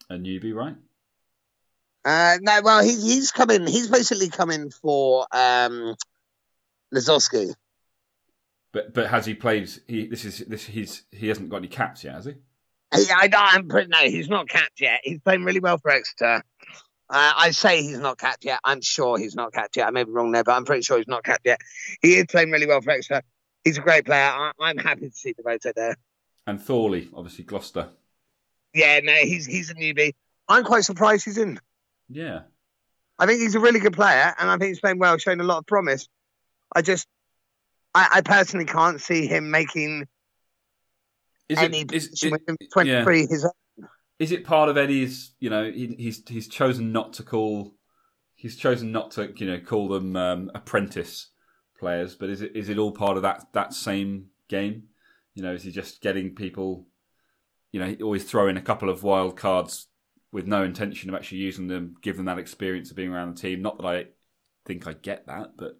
[0.09, 0.75] a newbie, right?
[2.03, 3.65] Uh, no, well, he, he's coming.
[3.67, 5.95] He's basically coming for um,
[6.93, 7.53] Lozowski.
[8.71, 9.69] But but has he played?
[9.87, 12.35] He this is this he's he hasn't got any caps yet, has he?
[12.93, 14.99] I, I'm pretty, no, he's not capped yet.
[15.03, 16.43] He's playing really well for Exeter.
[17.09, 18.59] Uh, I say he's not capped yet.
[18.63, 19.87] I'm sure he's not capped yet.
[19.87, 21.59] I may be wrong there, but I'm pretty sure he's not capped yet.
[22.01, 23.21] He is playing really well for Exeter.
[23.63, 24.23] He's a great player.
[24.23, 25.95] I, I'm happy to see Devoto there.
[26.47, 27.89] And Thorley, obviously Gloucester.
[28.73, 30.13] Yeah, no, he's he's a newbie.
[30.47, 31.59] I'm quite surprised he's in.
[32.09, 32.41] Yeah.
[33.19, 35.43] I think he's a really good player, and I think he's playing well, showing a
[35.43, 36.07] lot of promise.
[36.73, 37.07] I just,
[37.93, 40.07] I, I personally can't see him making
[41.51, 43.87] Is it, is, it- within 23 his own.
[44.19, 45.33] is it part of Eddie's?
[45.39, 47.75] You know, he, he's he's chosen not to call.
[48.35, 51.29] He's chosen not to, you know, call them um, apprentice
[51.79, 52.15] players.
[52.15, 54.83] But is it is it all part of that that same game?
[55.35, 56.87] You know, is he just getting people?
[57.71, 59.87] You know, he always throw in a couple of wild cards
[60.31, 63.41] with no intention of actually using them, give them that experience of being around the
[63.41, 63.61] team.
[63.61, 64.05] Not that I
[64.65, 65.79] think I get that, but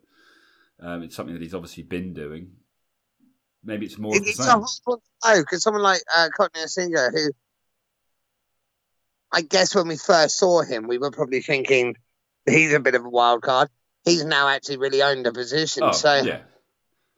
[0.80, 2.52] um, it's something that he's obviously been doing.
[3.64, 7.32] Maybe it's more It's a hard one to know because someone like uh, Cokanasiga, who
[9.32, 11.96] I guess when we first saw him, we were probably thinking
[12.46, 13.70] he's a bit of a wild card.
[14.04, 15.84] He's now actually really owned a position.
[15.84, 16.42] Oh, so yeah,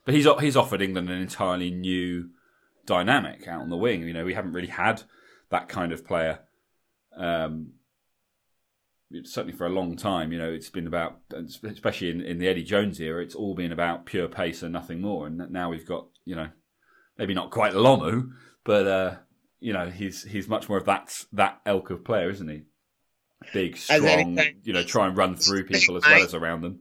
[0.05, 2.29] but he's he's offered England an entirely new
[2.85, 4.01] dynamic out on the wing.
[4.01, 5.03] You know, we haven't really had
[5.49, 6.39] that kind of player.
[7.15, 7.73] Um,
[9.23, 11.19] certainly for a long time, you know, it's been about,
[11.63, 15.01] especially in, in the Eddie Jones era, it's all been about pure pace and nothing
[15.01, 15.27] more.
[15.27, 16.49] And now we've got, you know,
[17.17, 18.31] maybe not quite Lomu,
[18.63, 19.15] but uh,
[19.59, 22.63] you know, he's he's much more of that that elk of player, isn't he?
[23.53, 26.79] Big, strong, you know, try and run through people as well as around them.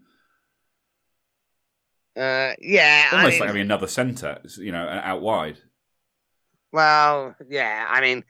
[2.17, 5.59] uh, yeah, I Almost mean, like having another centre, you know, out wide.
[6.73, 8.25] well, yeah, I mean,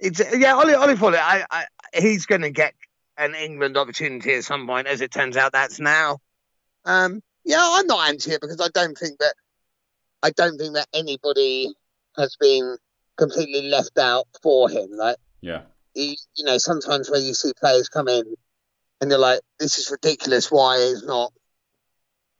[0.00, 2.74] it's yeah, Ollie Ollie Thorley, I, I, he's going to get
[3.16, 4.86] an England opportunity at some point.
[4.86, 6.18] As it turns out, that's now.
[6.84, 9.34] Um, yeah, I'm not anti it because I don't think that
[10.24, 11.68] I don't think that anybody
[12.16, 12.78] has been
[13.18, 14.88] completely left out for him.
[14.90, 15.62] Like Yeah.
[15.94, 18.34] you, you know, sometimes when you see players come in
[19.00, 20.50] and you're like, this is ridiculous.
[20.50, 21.30] Why is not,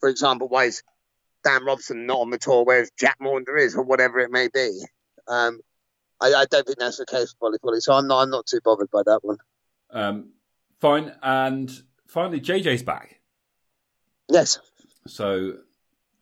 [0.01, 0.83] for example, why is
[1.44, 4.83] Dan Robson not on the tour, whereas Jack Maunder is, or whatever it may be?
[5.29, 5.61] Um,
[6.23, 8.61] I, I don't think that's the case for Polly so I'm not, I'm not too
[8.64, 9.37] bothered by that one.
[9.90, 10.31] Um,
[10.81, 11.14] fine.
[11.23, 11.70] And
[12.07, 13.20] finally, JJ's back.
[14.31, 14.59] Yes.
[15.07, 15.59] So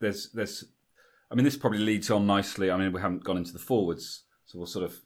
[0.01, 0.65] there's there's
[1.33, 2.69] I mean this probably leads on nicely.
[2.69, 5.01] I mean we haven't gone into the forwards, so we'll sort of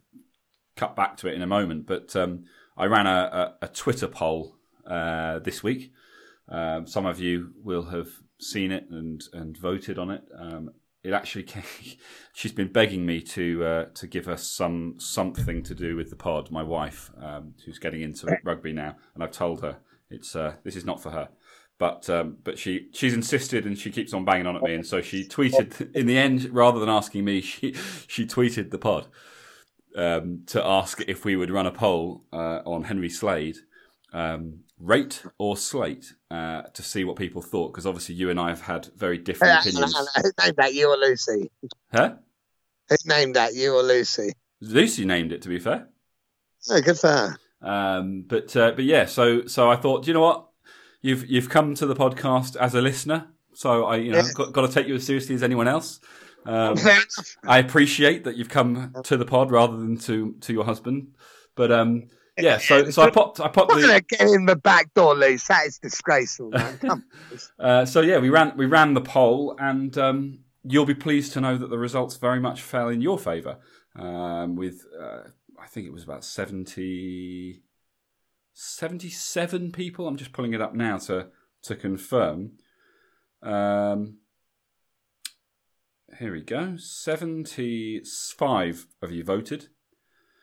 [0.76, 1.88] cut back to it in a moment.
[1.88, 2.44] But um,
[2.76, 5.94] I ran a, a, a Twitter poll uh, this week.
[6.50, 8.10] Um, some of you will have
[8.42, 10.24] seen it and and voted on it.
[10.38, 11.63] Um, it actually came,
[12.34, 16.18] she's been begging me to uh, to give us some something to do with the
[16.18, 16.52] pod.
[16.52, 19.78] My wife, um, who's getting into rugby now, and I've told her
[20.10, 21.30] it's uh, this is not for her.
[21.80, 24.86] But um, but she she's insisted and she keeps on banging on at me, and
[24.86, 27.74] so she tweeted in the end rather than asking me, she
[28.08, 29.06] she tweeted the pod
[29.96, 33.58] um, to ask if we would run a poll uh, on Henry Slade,
[34.12, 37.74] um, rate or slate, uh, to see what people thought.
[37.74, 39.96] Because obviously you and I have had very different opinions.
[40.16, 41.52] Who named that you or Lucy?
[41.94, 42.16] Huh?
[42.90, 44.34] Who named that you or Lucy?
[44.62, 45.44] Lucy named it.
[45.44, 45.88] To be fair.
[46.72, 47.38] Oh, good for her.
[47.62, 50.46] Um, but uh, but yeah, so so I thought, do you know what?
[51.01, 54.67] You've you've come to the podcast as a listener, so I you know got, got
[54.67, 55.99] to take you as seriously as anyone else.
[56.45, 56.77] Um,
[57.45, 61.15] I appreciate that you've come to the pod rather than to to your husband.
[61.55, 62.07] But um,
[62.38, 65.47] yeah, so so I popped I popped I'm the get in the back door, Luce.
[65.47, 66.77] That is disgraceful, man.
[66.81, 67.05] Come
[67.60, 71.41] uh, so yeah we ran we ran the poll and um, you'll be pleased to
[71.41, 73.57] know that the results very much fell in your favour.
[73.95, 75.23] Um, with uh,
[75.60, 77.62] I think it was about 70,
[78.60, 80.08] 77 people.
[80.08, 81.28] I'm just pulling it up now to
[81.62, 82.54] to confirm.
[83.43, 84.15] Um,
[86.17, 86.76] here we go.
[86.78, 89.67] Seventy-five of you voted.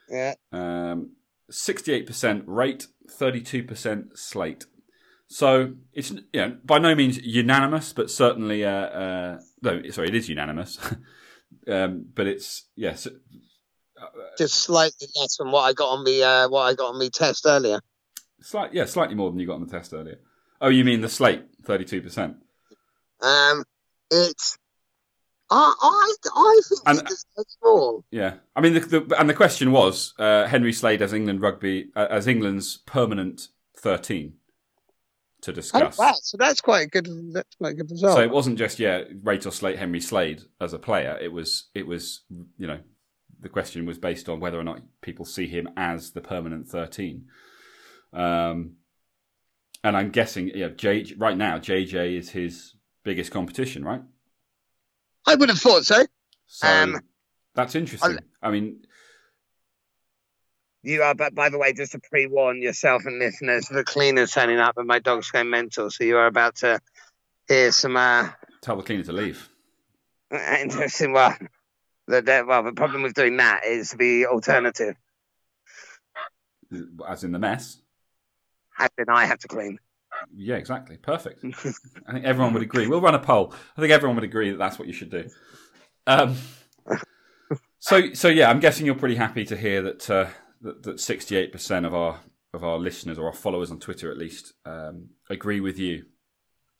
[0.08, 0.34] Yeah.
[0.52, 1.16] Um,
[1.50, 4.66] 68% rate, 32% slate.
[5.26, 10.14] So it's you know by no means unanimous, but certainly uh, uh no sorry it
[10.14, 10.78] is unanimous,
[11.68, 13.08] um, but it's yes
[14.38, 17.10] Just slightly less than what I got on the uh, what I got on the
[17.10, 17.80] test earlier.
[18.44, 20.18] Slight yeah slightly more than you got on the test earlier.
[20.60, 22.36] Oh, you mean the slate thirty two percent?
[23.20, 23.64] Um,
[24.10, 24.56] it's
[25.50, 28.04] I I I think And- it's it's more.
[28.10, 31.90] Yeah, I mean the, the and the question was uh, Henry Slade as England rugby
[31.96, 34.34] uh, as England's permanent thirteen
[35.42, 35.98] to Oh, discuss.
[35.98, 37.06] wow, so that's quite a good.
[37.34, 38.16] That's quite a good result.
[38.16, 41.18] So it wasn't just yeah, rate or slate Henry Slade as a player.
[41.20, 42.78] It was it was you know
[43.40, 47.26] the question was based on whether or not people see him as the permanent thirteen.
[48.14, 48.76] Um,
[49.82, 54.02] and I'm guessing yeah, J, right now JJ is his biggest competition, right?
[55.26, 56.04] I would have thought so.
[56.46, 57.00] So Um,
[57.54, 58.18] that's interesting.
[58.42, 58.86] I mean,
[60.82, 64.58] You are, but by the way, just to pre-warn yourself and listeners, the cleaner's turning
[64.58, 65.90] up, and my dog's going mental.
[65.90, 66.80] So you are about to
[67.48, 69.48] hear some uh, tell the cleaner to leave.
[70.30, 71.12] interesting.
[71.12, 71.36] Well,
[72.06, 74.96] the, the well, the problem with doing that is the alternative.
[77.06, 77.80] As in the mess.
[78.78, 79.78] As in, I had to clean.
[80.36, 80.96] Yeah, exactly.
[80.96, 81.44] Perfect.
[82.06, 82.86] I think everyone would agree.
[82.86, 83.52] We'll run a poll.
[83.76, 85.28] I think everyone would agree that that's what you should do.
[86.06, 86.36] Um,
[87.78, 90.26] so, so yeah, I'm guessing you're pretty happy to hear that uh,
[90.62, 92.20] that 68% of our
[92.52, 96.04] of our listeners or our followers on Twitter, at least, um, agree with you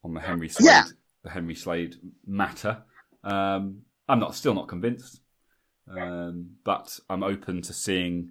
[0.05, 0.85] on the Henry Slade, Yeah.
[1.25, 2.85] the Henry Slade matter.
[3.25, 5.21] Um, I'm not still not convinced,
[5.91, 8.31] um, but I'm open to seeing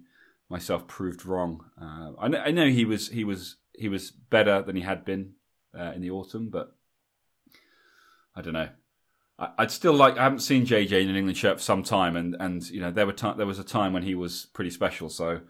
[0.54, 1.64] myself proved wrong.
[1.82, 5.04] Uh, I, know, I know he was he was he was better than he had
[5.04, 5.32] been
[5.76, 6.76] uh, in the autumn, but
[8.36, 8.68] I don't know.
[9.36, 10.16] I, I'd still like.
[10.16, 12.92] I haven't seen JJ in an England shirt for some time, and, and you know
[12.92, 15.08] there were there was a time when he was pretty special.
[15.10, 15.40] So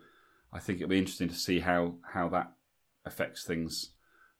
[0.51, 2.53] I think it'll be interesting to see how how that
[3.05, 3.91] affects things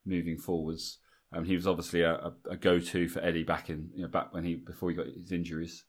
[0.07, 0.97] moving forwards.
[1.31, 4.09] Um, he was obviously a, a, a go to for Eddie back in you know
[4.09, 5.85] back when he before he got his injuries.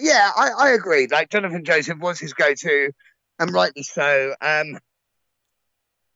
[0.00, 1.06] Yeah, I, I agree.
[1.06, 2.90] Like Jonathan Joseph was his go-to,
[3.40, 4.34] and rightly so.
[4.40, 4.78] Um,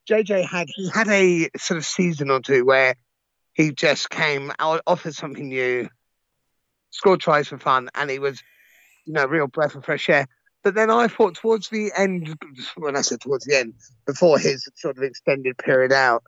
[0.08, 2.94] JJ had he had a sort of season or two where
[3.54, 5.88] he just came out, offered something new,
[6.90, 8.42] scored tries for fun, and he was,
[9.06, 10.26] you know, real breath of fresh air.
[10.62, 12.36] But then I thought towards the end,
[12.76, 13.74] when I said towards the end,
[14.06, 16.24] before his sort of extended period out,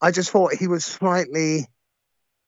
[0.00, 1.66] I just thought he was slightly,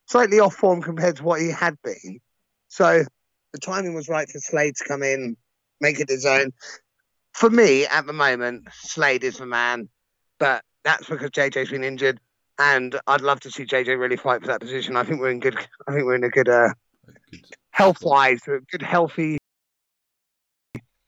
[0.06, 2.20] slightly off form compared to what he had been.
[2.68, 3.04] So
[3.52, 5.36] the timing was right for Slade to come in,
[5.80, 6.52] make it his own.
[7.36, 9.90] For me, at the moment, Slade is the man,
[10.38, 12.18] but that's because JJ's been injured,
[12.58, 14.96] and I'd love to see JJ really fight for that position.
[14.96, 15.58] I think we're in good.
[15.86, 16.70] I think we're in a good uh,
[17.30, 17.46] Good.
[17.70, 19.36] health wise, good healthy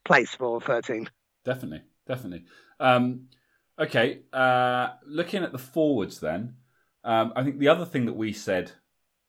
[0.05, 1.09] place for 13.
[1.47, 2.45] Definitely, definitely.
[2.79, 3.29] Um,
[3.79, 6.57] okay, uh, looking at the forwards, then
[7.05, 8.73] um, I think the other thing that we said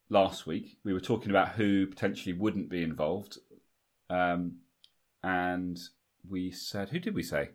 [0.10, 3.38] last week, we were talking about who potentially wouldn't be involved,
[4.10, 4.58] um,
[5.24, 5.80] and
[6.28, 7.50] we said, who did we say?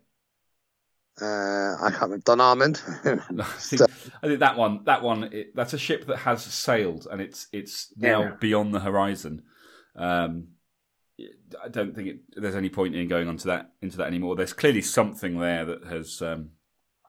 [1.20, 2.82] Uh, I can't remember Don Armand.
[3.04, 3.82] I think,
[4.22, 7.46] I think that one, that one, it, that's a ship that has sailed and it's
[7.52, 8.36] it's now Yeah.
[8.40, 9.42] beyond the horizon.
[9.94, 10.48] Um,
[11.62, 14.34] I don't think it, there's any point in going on to that into that anymore.
[14.34, 16.50] There's clearly something there that has um,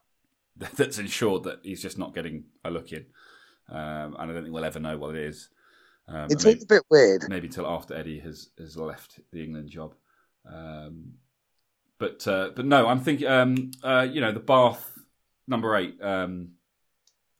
[0.76, 3.08] that's ensured that he's just not getting a look in,
[3.70, 5.50] um, and I don't think we'll ever know what it is.
[6.08, 7.26] Um, it's maybe, a bit weird.
[7.28, 9.96] maybe until after Eddie has has left the England job.
[10.48, 11.14] Um,
[12.00, 13.28] but uh, but no, I'm thinking.
[13.28, 14.92] Um, uh, you know, the Bath
[15.48, 16.50] number eight, um,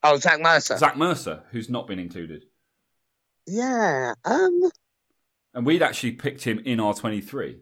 [0.04, 0.78] Oh, Zach Mercer.
[0.78, 2.46] Zach Mercer, who's not been included,
[3.48, 4.14] Yeah.
[4.24, 4.70] Um.
[5.54, 7.60] and we'd actually picked him in our 23.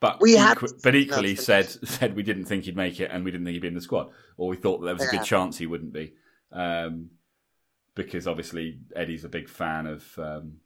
[0.00, 3.10] But We had- equi- but equally No, said said we didn't think he'd make it,
[3.12, 5.02] and we didn't think he'd be in the squad, or we thought that there was
[5.02, 5.18] a Yeah.
[5.20, 6.14] good chance he wouldn't be,
[6.52, 7.10] um,
[7.94, 10.18] because obviously Eddie's a big fan of.
[10.18, 10.60] Um,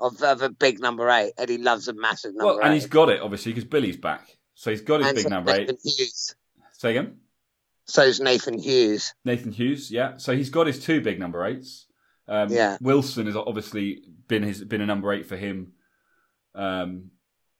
[0.00, 1.32] Of, of a big number eight.
[1.36, 2.74] Eddie loves a massive number well, and eight.
[2.74, 5.50] he's got it obviously because Billy's back, so he's got his And big so number
[5.52, 5.68] eight.
[5.68, 6.34] Nathan Hughes.
[6.72, 7.16] Say again.
[7.86, 9.14] So's Nathan Hughes.
[9.24, 10.16] Nathan Hughes, yeah.
[10.16, 11.86] So he's got his two big number eights.
[12.28, 12.78] Um, Yeah.
[12.80, 15.72] Wilson has obviously been his been a number eight for him.
[16.54, 17.10] Um,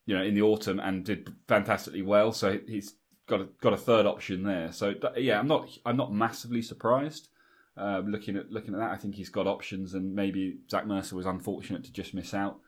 [0.07, 2.32] you know, in the autumn and did fantastically well.
[2.32, 2.95] So he's
[3.26, 4.72] got a, got a third option there.
[4.72, 7.28] So yeah, I'm not I'm not massively surprised.
[7.76, 11.16] Uh, looking at looking at that, I think he's got options, and maybe Zach Mercer
[11.16, 12.59] was unfortunate to just miss out,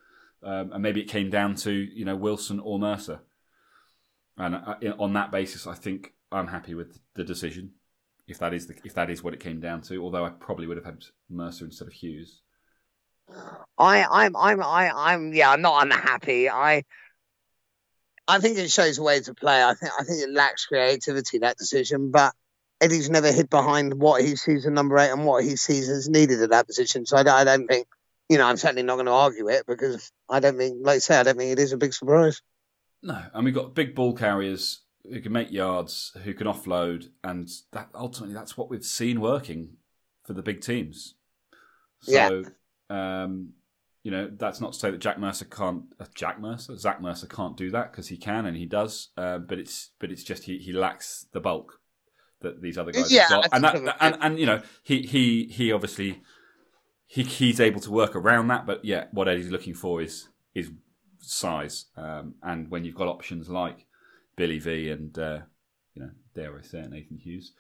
[0.43, 3.21] um, and maybe it came down to you know Wilson or Mercer.
[4.37, 7.73] And uh, on that basis, I think I'm happy with the decision
[8.27, 10.03] if that is the, if that is what it came down to.
[10.03, 12.43] Although I probably would have had Mercer instead of Hughes.
[13.79, 16.51] I, I'm, I'm, I, I'm, yeah, I'm not unhappy.
[16.51, 16.85] I,
[18.27, 19.63] I think it shows a way to play.
[19.63, 22.33] I think, I think it lacks creativity that decision, but
[22.81, 26.09] Eddie's never hid behind what he sees as number eight and what he sees as
[26.09, 27.07] needed at that position.
[27.07, 27.87] So I, I don't think,
[28.29, 30.99] you know, I'm certainly not going to argue it because I don't think, like I
[30.99, 32.43] say, I don't think it is a big surprise.
[33.05, 37.49] No, and we've got big ball carriers who can make yards, who can offload, and
[37.73, 39.77] that ultimately that's what we've seen working
[40.25, 41.15] for the big teams.
[42.01, 42.45] So,
[42.89, 43.51] um,
[44.03, 45.85] you know, that's not to say that Jack Mercer can't.
[46.01, 49.09] Uh, Jack Mercer, Zach Mercer can't do that because he can and he does.
[49.17, 51.81] Uh, but it's but it's just he, he lacks the bulk
[52.41, 55.47] that these other guys Yeah, have got, and that and, and you know he he
[55.47, 56.23] he obviously
[57.07, 58.67] he he's able to work around that.
[58.67, 60.71] But yeah, what Eddie's looking for is is
[61.31, 63.87] size, um, and when you've got options like
[64.37, 65.41] Billy V and uh,
[65.95, 67.53] you know dare I say it, Nathan Hughes,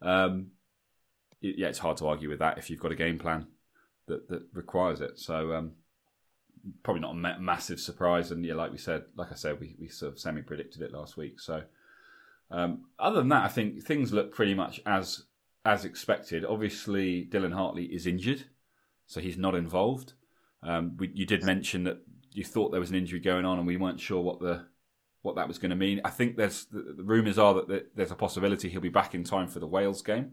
[0.00, 0.48] um,
[1.40, 3.46] it, yeah, it's hard to argue with that if you've got a game plan
[4.06, 5.18] that that requires it.
[5.18, 5.72] So um,
[6.82, 9.76] probably not a ma- massive surprise, and yeah, like we said, like I said, we
[9.78, 11.40] we sort of semi predicted it last week.
[11.40, 11.62] So
[12.50, 15.24] um, other than that, I think things look pretty much as
[15.64, 16.44] as expected.
[16.44, 18.44] Obviously, Dylan Hartley is injured,
[19.06, 20.14] so he's not involved.
[20.62, 21.98] Um, we, you did mention that
[22.32, 24.66] you thought there was an injury going on, and we weren't sure what the
[25.22, 26.00] what that was going to mean.
[26.04, 29.14] I think there's the, the rumours are that the, there's a possibility he'll be back
[29.14, 30.32] in time for the Wales game.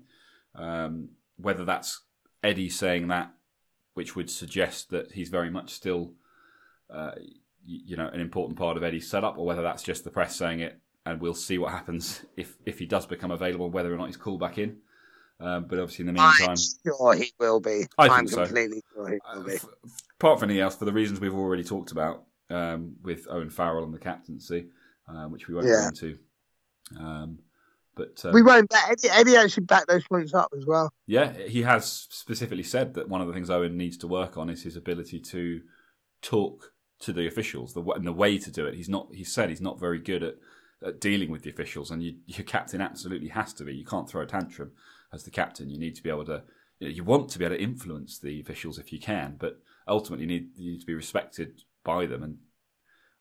[0.55, 2.01] Um, whether that's
[2.43, 3.31] Eddie saying that,
[3.93, 6.13] which would suggest that he's very much still,
[6.89, 7.11] uh,
[7.65, 10.59] you know, an important part of Eddie's setup, or whether that's just the press saying
[10.59, 14.07] it, and we'll see what happens if if he does become available, whether or not
[14.07, 14.77] he's called back in.
[15.41, 17.85] Um, but obviously, in the meantime, I'm sure he will be.
[17.97, 18.45] I I'm think so.
[18.45, 19.53] completely sure he will uh, be.
[19.55, 19.65] f-
[20.19, 23.85] apart from anything else, for the reasons we've already talked about um, with Owen Farrell
[23.85, 24.67] and the captaincy,
[25.07, 25.81] um, which we won't Yeah.
[25.81, 26.17] go into.
[26.99, 27.39] Um,
[27.95, 28.69] but uh, We won't.
[28.69, 30.91] But Eddie, Eddie actually backed those points up as well.
[31.07, 34.49] Yeah, he has specifically said that one of the things Owen needs to work on
[34.49, 35.61] is his ability to
[36.21, 38.73] talk to the officials, the and the way to do it.
[38.75, 39.07] He's not.
[39.13, 40.35] He said he's not very good at,
[40.85, 43.73] at dealing with the officials, and you, your captain absolutely has to be.
[43.73, 44.71] You can't throw a tantrum
[45.13, 45.69] as the captain.
[45.69, 46.43] You need to be able to.
[46.79, 49.59] You, know, you want to be able to influence the officials if you can, but
[49.87, 52.23] ultimately you need you need to be respected by them.
[52.23, 52.37] And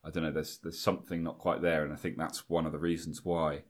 [0.04, 0.32] I don't know.
[0.32, 3.62] There's there's something not quite there, and I think that's one of the reasons why.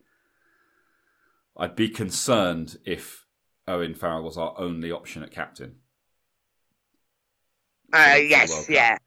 [1.56, 3.26] I'd be concerned if
[3.66, 5.76] Owen Farrell was our only option at captain.
[7.92, 8.98] Uh, for- for the World yes, yeah.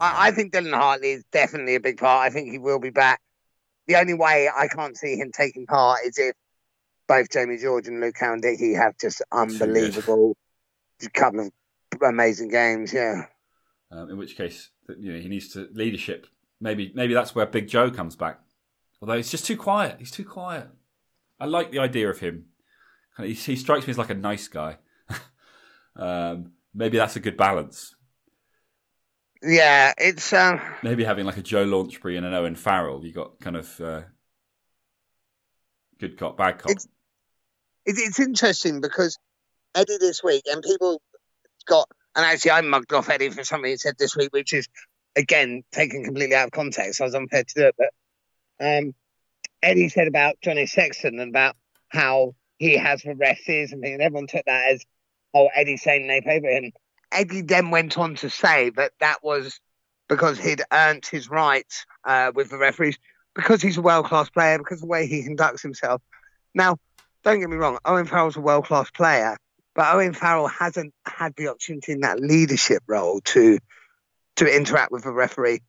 [0.00, 2.26] I, I think Dylan Hartley is definitely a big part.
[2.26, 3.20] I think he will be back.
[3.86, 6.34] The only way I can't see him taking part is if
[7.06, 10.36] both Jamie George and Luke Cowan-Dickie have just unbelievable
[11.12, 11.52] couple of
[12.02, 12.92] amazing games.
[12.92, 13.26] Yeah.
[13.90, 16.26] Um, in which case, you know, he needs to leadership.
[16.60, 18.40] Maybe, maybe that's where Big Joe comes back.
[19.00, 19.96] Although he's just too quiet.
[19.98, 20.68] He's too quiet.
[21.38, 22.46] I like the idea of him.
[23.18, 24.78] He, he strikes me as like a nice guy.
[25.96, 27.94] um, maybe that's a good balance.
[29.42, 33.38] Yeah, it's um, Maybe having like a Joe Launchbury and an Owen Farrell, you got
[33.40, 34.02] kind of uh,
[36.00, 36.70] good cop, bad cop.
[36.70, 36.88] It's-
[37.86, 39.18] it, it's interesting because
[39.74, 41.00] Eddie this week, and people
[41.66, 44.68] got, and actually I mugged off Eddie for something he said this week, which is
[45.16, 47.00] again taken completely out of context.
[47.00, 47.90] I was unfair to do it, but
[48.64, 48.94] um,
[49.62, 51.56] Eddie said about Johnny Sexton and about
[51.88, 54.84] how he has the referees and things, and everyone took that as,
[55.32, 56.72] oh, Eddie saying they favour him.
[57.12, 59.60] Eddie then went on to say that that was
[60.08, 62.98] because he'd earned his rights uh, with the referees
[63.34, 66.02] because he's a world class player, because of the way he conducts himself.
[66.54, 66.78] Now,
[67.24, 69.36] don't get me wrong, Owen Farrell's a world class player,
[69.74, 73.58] but Owen Farrell hasn't had the opportunity in that leadership role to
[74.36, 75.60] to interact with the referee.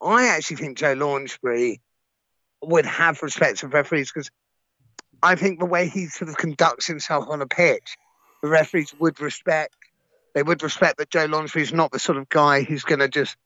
[0.00, 1.80] I actually think Joe Launchbury
[2.62, 4.30] would have respect for referees because
[5.22, 7.96] I think the way he sort of conducts himself on a pitch,
[8.42, 9.74] the referees would respect.
[10.34, 13.08] They would respect that Joe Launchbury is not the sort of guy who's going to
[13.08, 13.36] just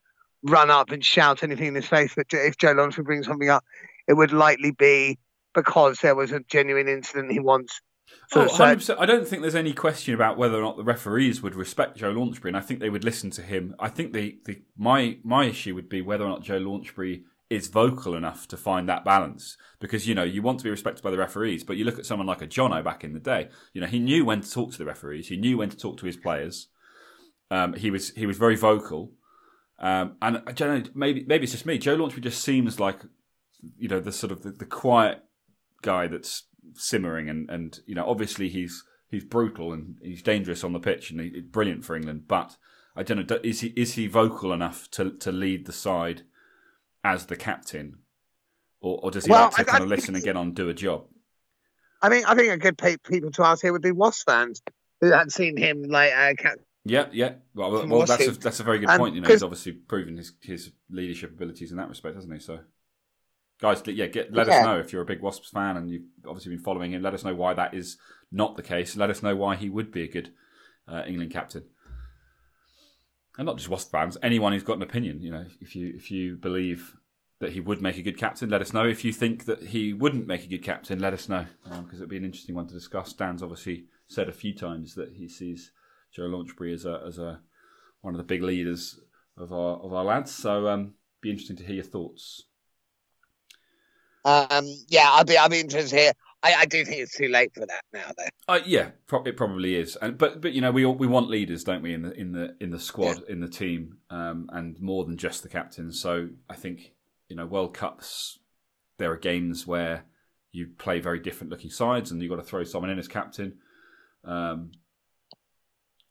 [0.42, 2.14] run up and shout anything in his face.
[2.16, 3.64] But if Joe Launchbury brings something up,
[4.08, 5.18] it would likely be
[5.56, 7.80] because there was a genuine incident he wants.
[8.34, 9.00] Oh, So, so 100%.
[9.00, 12.12] I don't think there's any question about whether or not the referees would respect Joe
[12.12, 13.74] Launchbury, and I think they would listen to him.
[13.80, 17.68] I think the, the my my issue would be whether or not Joe Launchbury is
[17.68, 19.56] vocal enough to find that balance.
[19.80, 22.06] Because you know you want to be respected by the referees, but you look at
[22.06, 23.48] someone like a Jono back in the day.
[23.72, 25.98] You know he knew when to talk to the referees, he knew when to talk
[25.98, 26.68] to his players.
[27.50, 29.12] Um, he was he was very vocal,
[29.78, 30.90] um, and I don't know.
[30.94, 31.78] Maybe maybe it's just me.
[31.78, 33.00] Joe Launchbury just seems like
[33.78, 35.22] you know the sort of the, the quiet
[35.82, 40.72] guy that's simmering and and you know obviously he's he's brutal and he's dangerous on
[40.72, 42.56] the pitch and he's brilliant for England but
[42.96, 46.22] I don't know is he is he vocal enough to to lead the side
[47.04, 47.98] as the captain?
[48.80, 50.48] Or, or does he Well, like to I- kind I of listen and get on
[50.48, 51.06] and do a job?
[52.02, 54.62] I think I think a good pe- people to ask here would be Wasp fans
[55.00, 57.34] who had seen him like uh, ca- yeah yeah.
[57.54, 60.16] Well, well, that's a, that's a very good Um, point you know, he's obviously proven
[60.16, 62.38] his his leadership abilities in that respect hasn't he?
[62.40, 62.60] So
[63.60, 64.58] guys yeah get let Yeah.
[64.58, 67.02] us know if you're a big Wasps fan and you've obviously been following him.
[67.02, 67.96] Let us know why that is
[68.30, 68.96] not the case.
[68.96, 70.32] Let us know why he would be a good
[70.88, 71.64] uh, England captain.
[73.38, 76.10] And not just Wasp fans anyone who's got an opinion you know if you if
[76.10, 76.96] you believe
[77.38, 78.86] that he would make a good captain let us know.
[78.86, 82.08] If you think that he wouldn't make a good captain let us know because it'd
[82.08, 83.12] be an interesting one to discuss.
[83.12, 85.70] Dan's obviously said a few times that he sees
[86.14, 87.40] Joe Launchbury as a as a
[88.00, 88.98] one of the big leaders
[89.36, 90.34] of our of our lads.
[90.34, 92.44] So um be interesting to hear your thoughts
[94.26, 96.12] Um, yeah, I'll be I'll be interested here.
[96.42, 98.54] I, I do think it's too late for that now, though.
[98.54, 101.30] Uh, yeah, pro- it probably is, and but but you know we all, we want
[101.30, 104.80] leaders, don't we, in the in the in the squad, in the team, um, and
[104.80, 105.92] more than just the captain.
[105.92, 106.92] So I think
[107.28, 108.40] you know World Cups,
[108.98, 110.06] there are games where
[110.50, 113.58] you play very different looking sides, and you've got to throw someone in as captain,
[114.24, 114.72] um,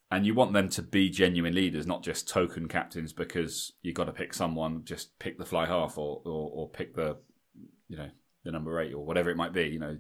[0.10, 4.06] and you want them to be genuine leaders, not just token captains, because you've got
[4.06, 7.18] to pick someone, just pick the fly half or or, or pick the
[7.88, 8.10] you know
[8.44, 9.98] the number eight or whatever it might be, you know.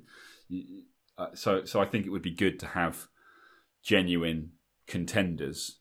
[1.17, 3.07] Uh, so so I think it would be good to have
[3.83, 4.51] genuine
[4.87, 5.79] contenders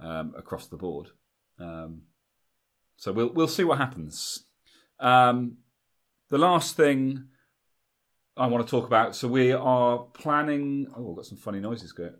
[0.00, 1.08] um, across the board.
[1.58, 2.02] Um,
[2.96, 4.44] so we'll we'll see what happens.
[5.00, 5.58] Um,
[6.30, 7.28] the last thing
[8.38, 9.16] I want to talk about.
[9.16, 10.86] So we are planning.
[10.96, 12.14] Oh, we've got some funny noises going.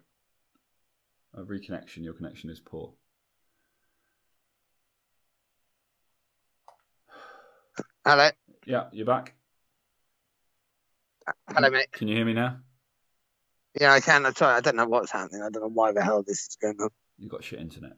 [1.34, 2.02] A reconnection.
[2.02, 2.94] Your connection is poor.
[8.04, 8.30] Hello.
[8.68, 9.32] Yeah, you're back.
[11.48, 11.90] Hello, mate.
[11.90, 12.58] Can you hear me now?
[13.80, 14.26] Yeah, I can.
[14.26, 14.56] I'm sorry.
[14.56, 15.40] I don't know what's happening.
[15.40, 16.90] I don't know why the hell this is going on.
[17.18, 17.94] You've got shit internet.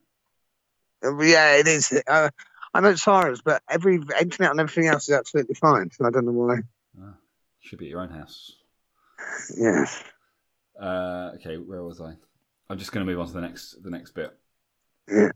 [1.04, 1.92] Uh, Yeah, it is.
[2.06, 2.30] Uh,
[2.72, 5.90] I'm at Cyrus, but every internet and everything else is absolutely fine.
[5.90, 6.58] So I don't know why.
[7.02, 7.14] Ah,
[7.58, 8.52] should be at your own house.
[9.56, 10.04] Yes.
[10.80, 12.14] Uh, okay, where was I?
[12.70, 14.38] I'm just going to move on to the next the next bit.
[15.08, 15.30] Yeah.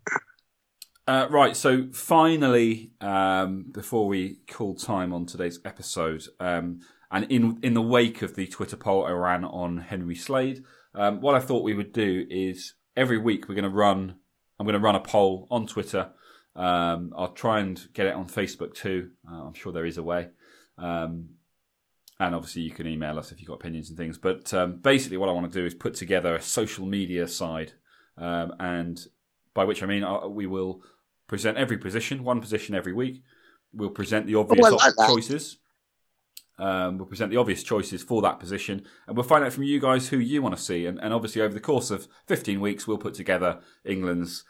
[1.07, 6.81] Uh, right, so finally, um, before we call time on today's episode, um,
[7.11, 11.21] and in in the wake of the Twitter poll I ran on Henry Slade, um,
[11.21, 14.17] what I thought we would do is every week we're going to run.
[14.59, 16.11] I'm going to run a poll on Twitter.
[16.57, 19.11] Um, I'll try and get it on Facebook too.
[19.31, 20.29] Uh, I'm sure there is a way.
[20.79, 21.31] Um,
[22.19, 24.17] and obviously, you can email us if you've got opinions and things.
[24.17, 27.73] But um, basically, what I want to do is put together a social media side,
[28.17, 28.99] um, and
[29.55, 30.83] by which I mean uh, we will
[31.27, 33.23] present every position, one position every week.
[33.73, 35.59] We'll present the obvious I like op- choices.
[36.59, 39.81] Um, we'll present the obvious choices for that position, and we'll find out from you
[39.81, 40.87] guys who you want to see.
[40.87, 44.45] And, and obviously, over the course of 15 weeks, we'll put together England's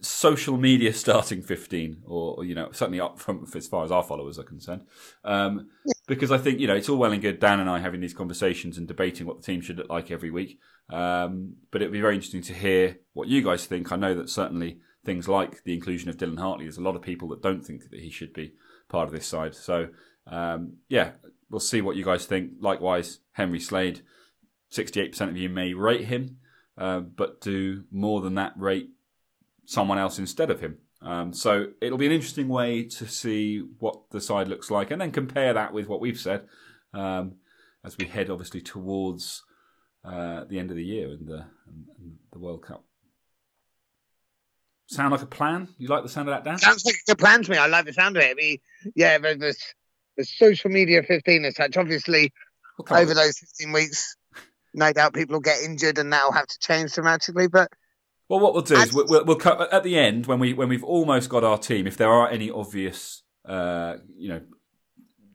[0.00, 4.02] social media starting 15 or, or, you know certainly up from as far as our
[4.02, 4.82] followers are concerned.
[5.24, 5.68] Um,
[6.08, 8.14] because i think you know it's all well and good dan and i having these
[8.14, 10.58] conversations and debating what the team should look like every week.
[10.90, 13.92] Um, but it'd be very interesting to hear what you guys think.
[13.92, 17.02] I know that certainly things like the inclusion of dylan hartley there's a lot of
[17.02, 18.54] people that don't think that he should be
[18.88, 19.54] part of this side.
[19.54, 19.88] So
[20.26, 21.12] um, yeah
[21.50, 22.52] we'll see what you guys think.
[22.60, 24.02] Likewise henry slade
[24.72, 26.38] 68% of you may rate him
[26.78, 28.90] uh, but do more than that rate
[29.64, 30.78] someone else instead of him.
[31.00, 35.00] Um, so it'll be an interesting way to see what the side looks like, and
[35.00, 36.46] then compare that with what we've said
[36.94, 37.34] um,
[37.84, 39.42] as we head obviously towards
[40.04, 42.84] uh, the end of the year and the, and, the World Cup.
[44.86, 45.68] Sound like a plan?
[45.78, 46.58] You like the sound of that, Dan?
[46.58, 47.56] Sounds like a good plan to me.
[47.56, 48.30] I like the sound of it.
[48.30, 48.58] I mean,
[48.94, 49.54] yeah, the,
[50.16, 51.76] the, social media 15 as such.
[51.76, 52.32] Obviously,
[52.76, 54.16] We'll come up over those 15 weeks,
[54.74, 57.48] no doubt people will get injured and that'll have to change dramatically.
[57.48, 57.70] But
[58.32, 60.70] Well, what we'll do is we'll, we'll, we'll cut at the end when we when
[60.70, 61.86] we've almost got our team.
[61.86, 64.40] If there are any obvious, uh, you know,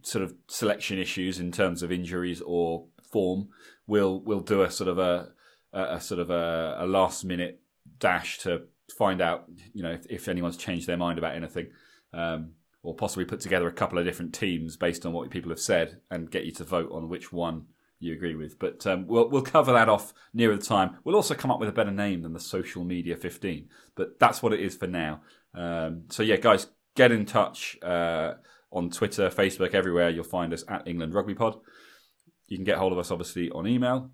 [0.02, 3.50] sort of selection issues in terms of injuries or form,
[3.86, 5.30] we'll we'll do a sort of a
[5.74, 7.62] a, a sort of a, a last minute
[8.00, 8.64] dash to
[8.98, 9.46] find out,
[9.76, 11.68] you know, if, if anyone's changed their mind about anything,
[12.14, 15.60] um, or possibly put together a couple of different teams based on what people have
[15.60, 17.68] said and get you to vote on which one
[18.00, 18.60] you agree with.
[18.60, 20.98] But um, we'll we'll cover that off nearer the time.
[21.04, 24.42] We'll also come up with a better name than the social media 15, but that's
[24.42, 25.22] what it is for now.
[25.54, 28.34] Um, so yeah, guys, get in touch uh,
[28.72, 30.10] on Twitter, Facebook, everywhere.
[30.10, 31.58] You'll find us at England Rugby Pod.
[32.48, 34.12] You can get hold of us obviously on email,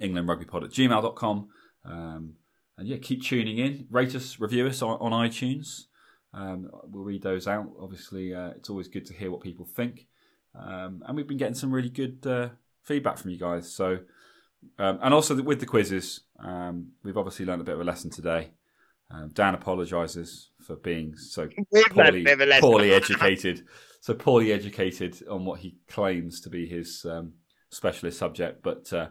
[0.00, 1.48] englandrugbypod at gmail.com.
[1.84, 2.34] Um,
[2.78, 3.86] and yeah, keep tuning in.
[3.90, 5.84] Rate us, review us on, on iTunes.
[6.32, 7.70] Um, we'll read those out.
[7.80, 10.06] Obviously, uh, it's always good to hear what people think.
[10.54, 12.48] Um, and we've been getting some really good uh,
[12.86, 13.70] feedback from you guys.
[13.70, 13.98] So,
[14.78, 18.10] um, and also with the quizzes, um, we've obviously learned a bit of a lesson
[18.10, 18.52] today.
[19.10, 22.60] Um, Dan apologises for being so we've learned a poorly, bit of a lesson.
[22.60, 23.64] poorly educated,
[24.00, 27.34] so poorly educated on what he claims to be his um,
[27.70, 28.64] specialist subject.
[28.64, 29.08] But uh,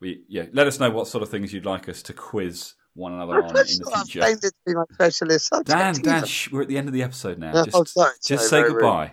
[0.00, 3.12] we, yeah, let us know what sort of things you'd like us to quiz one
[3.12, 4.20] another on in the future.
[4.20, 5.68] to be my specialist subject.
[5.68, 7.52] Dan, Dan, shh, we're at the end of the episode now.
[7.54, 9.12] Oh, Just, sorry, just sorry, say very goodbye.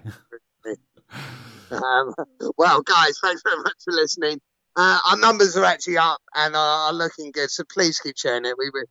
[1.73, 2.13] Um,
[2.57, 4.39] well, guys, thanks very much for listening.
[4.75, 8.45] Uh, our numbers are actually up and are, are looking good, so please keep sharing
[8.45, 8.55] it.
[8.57, 8.85] We would,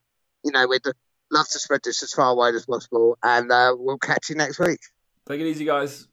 [0.45, 0.83] you know, we'd
[1.31, 4.59] love to spread this as far wide as possible, and uh, we'll catch you next
[4.59, 4.81] week.
[5.29, 6.07] Take it easy, guys.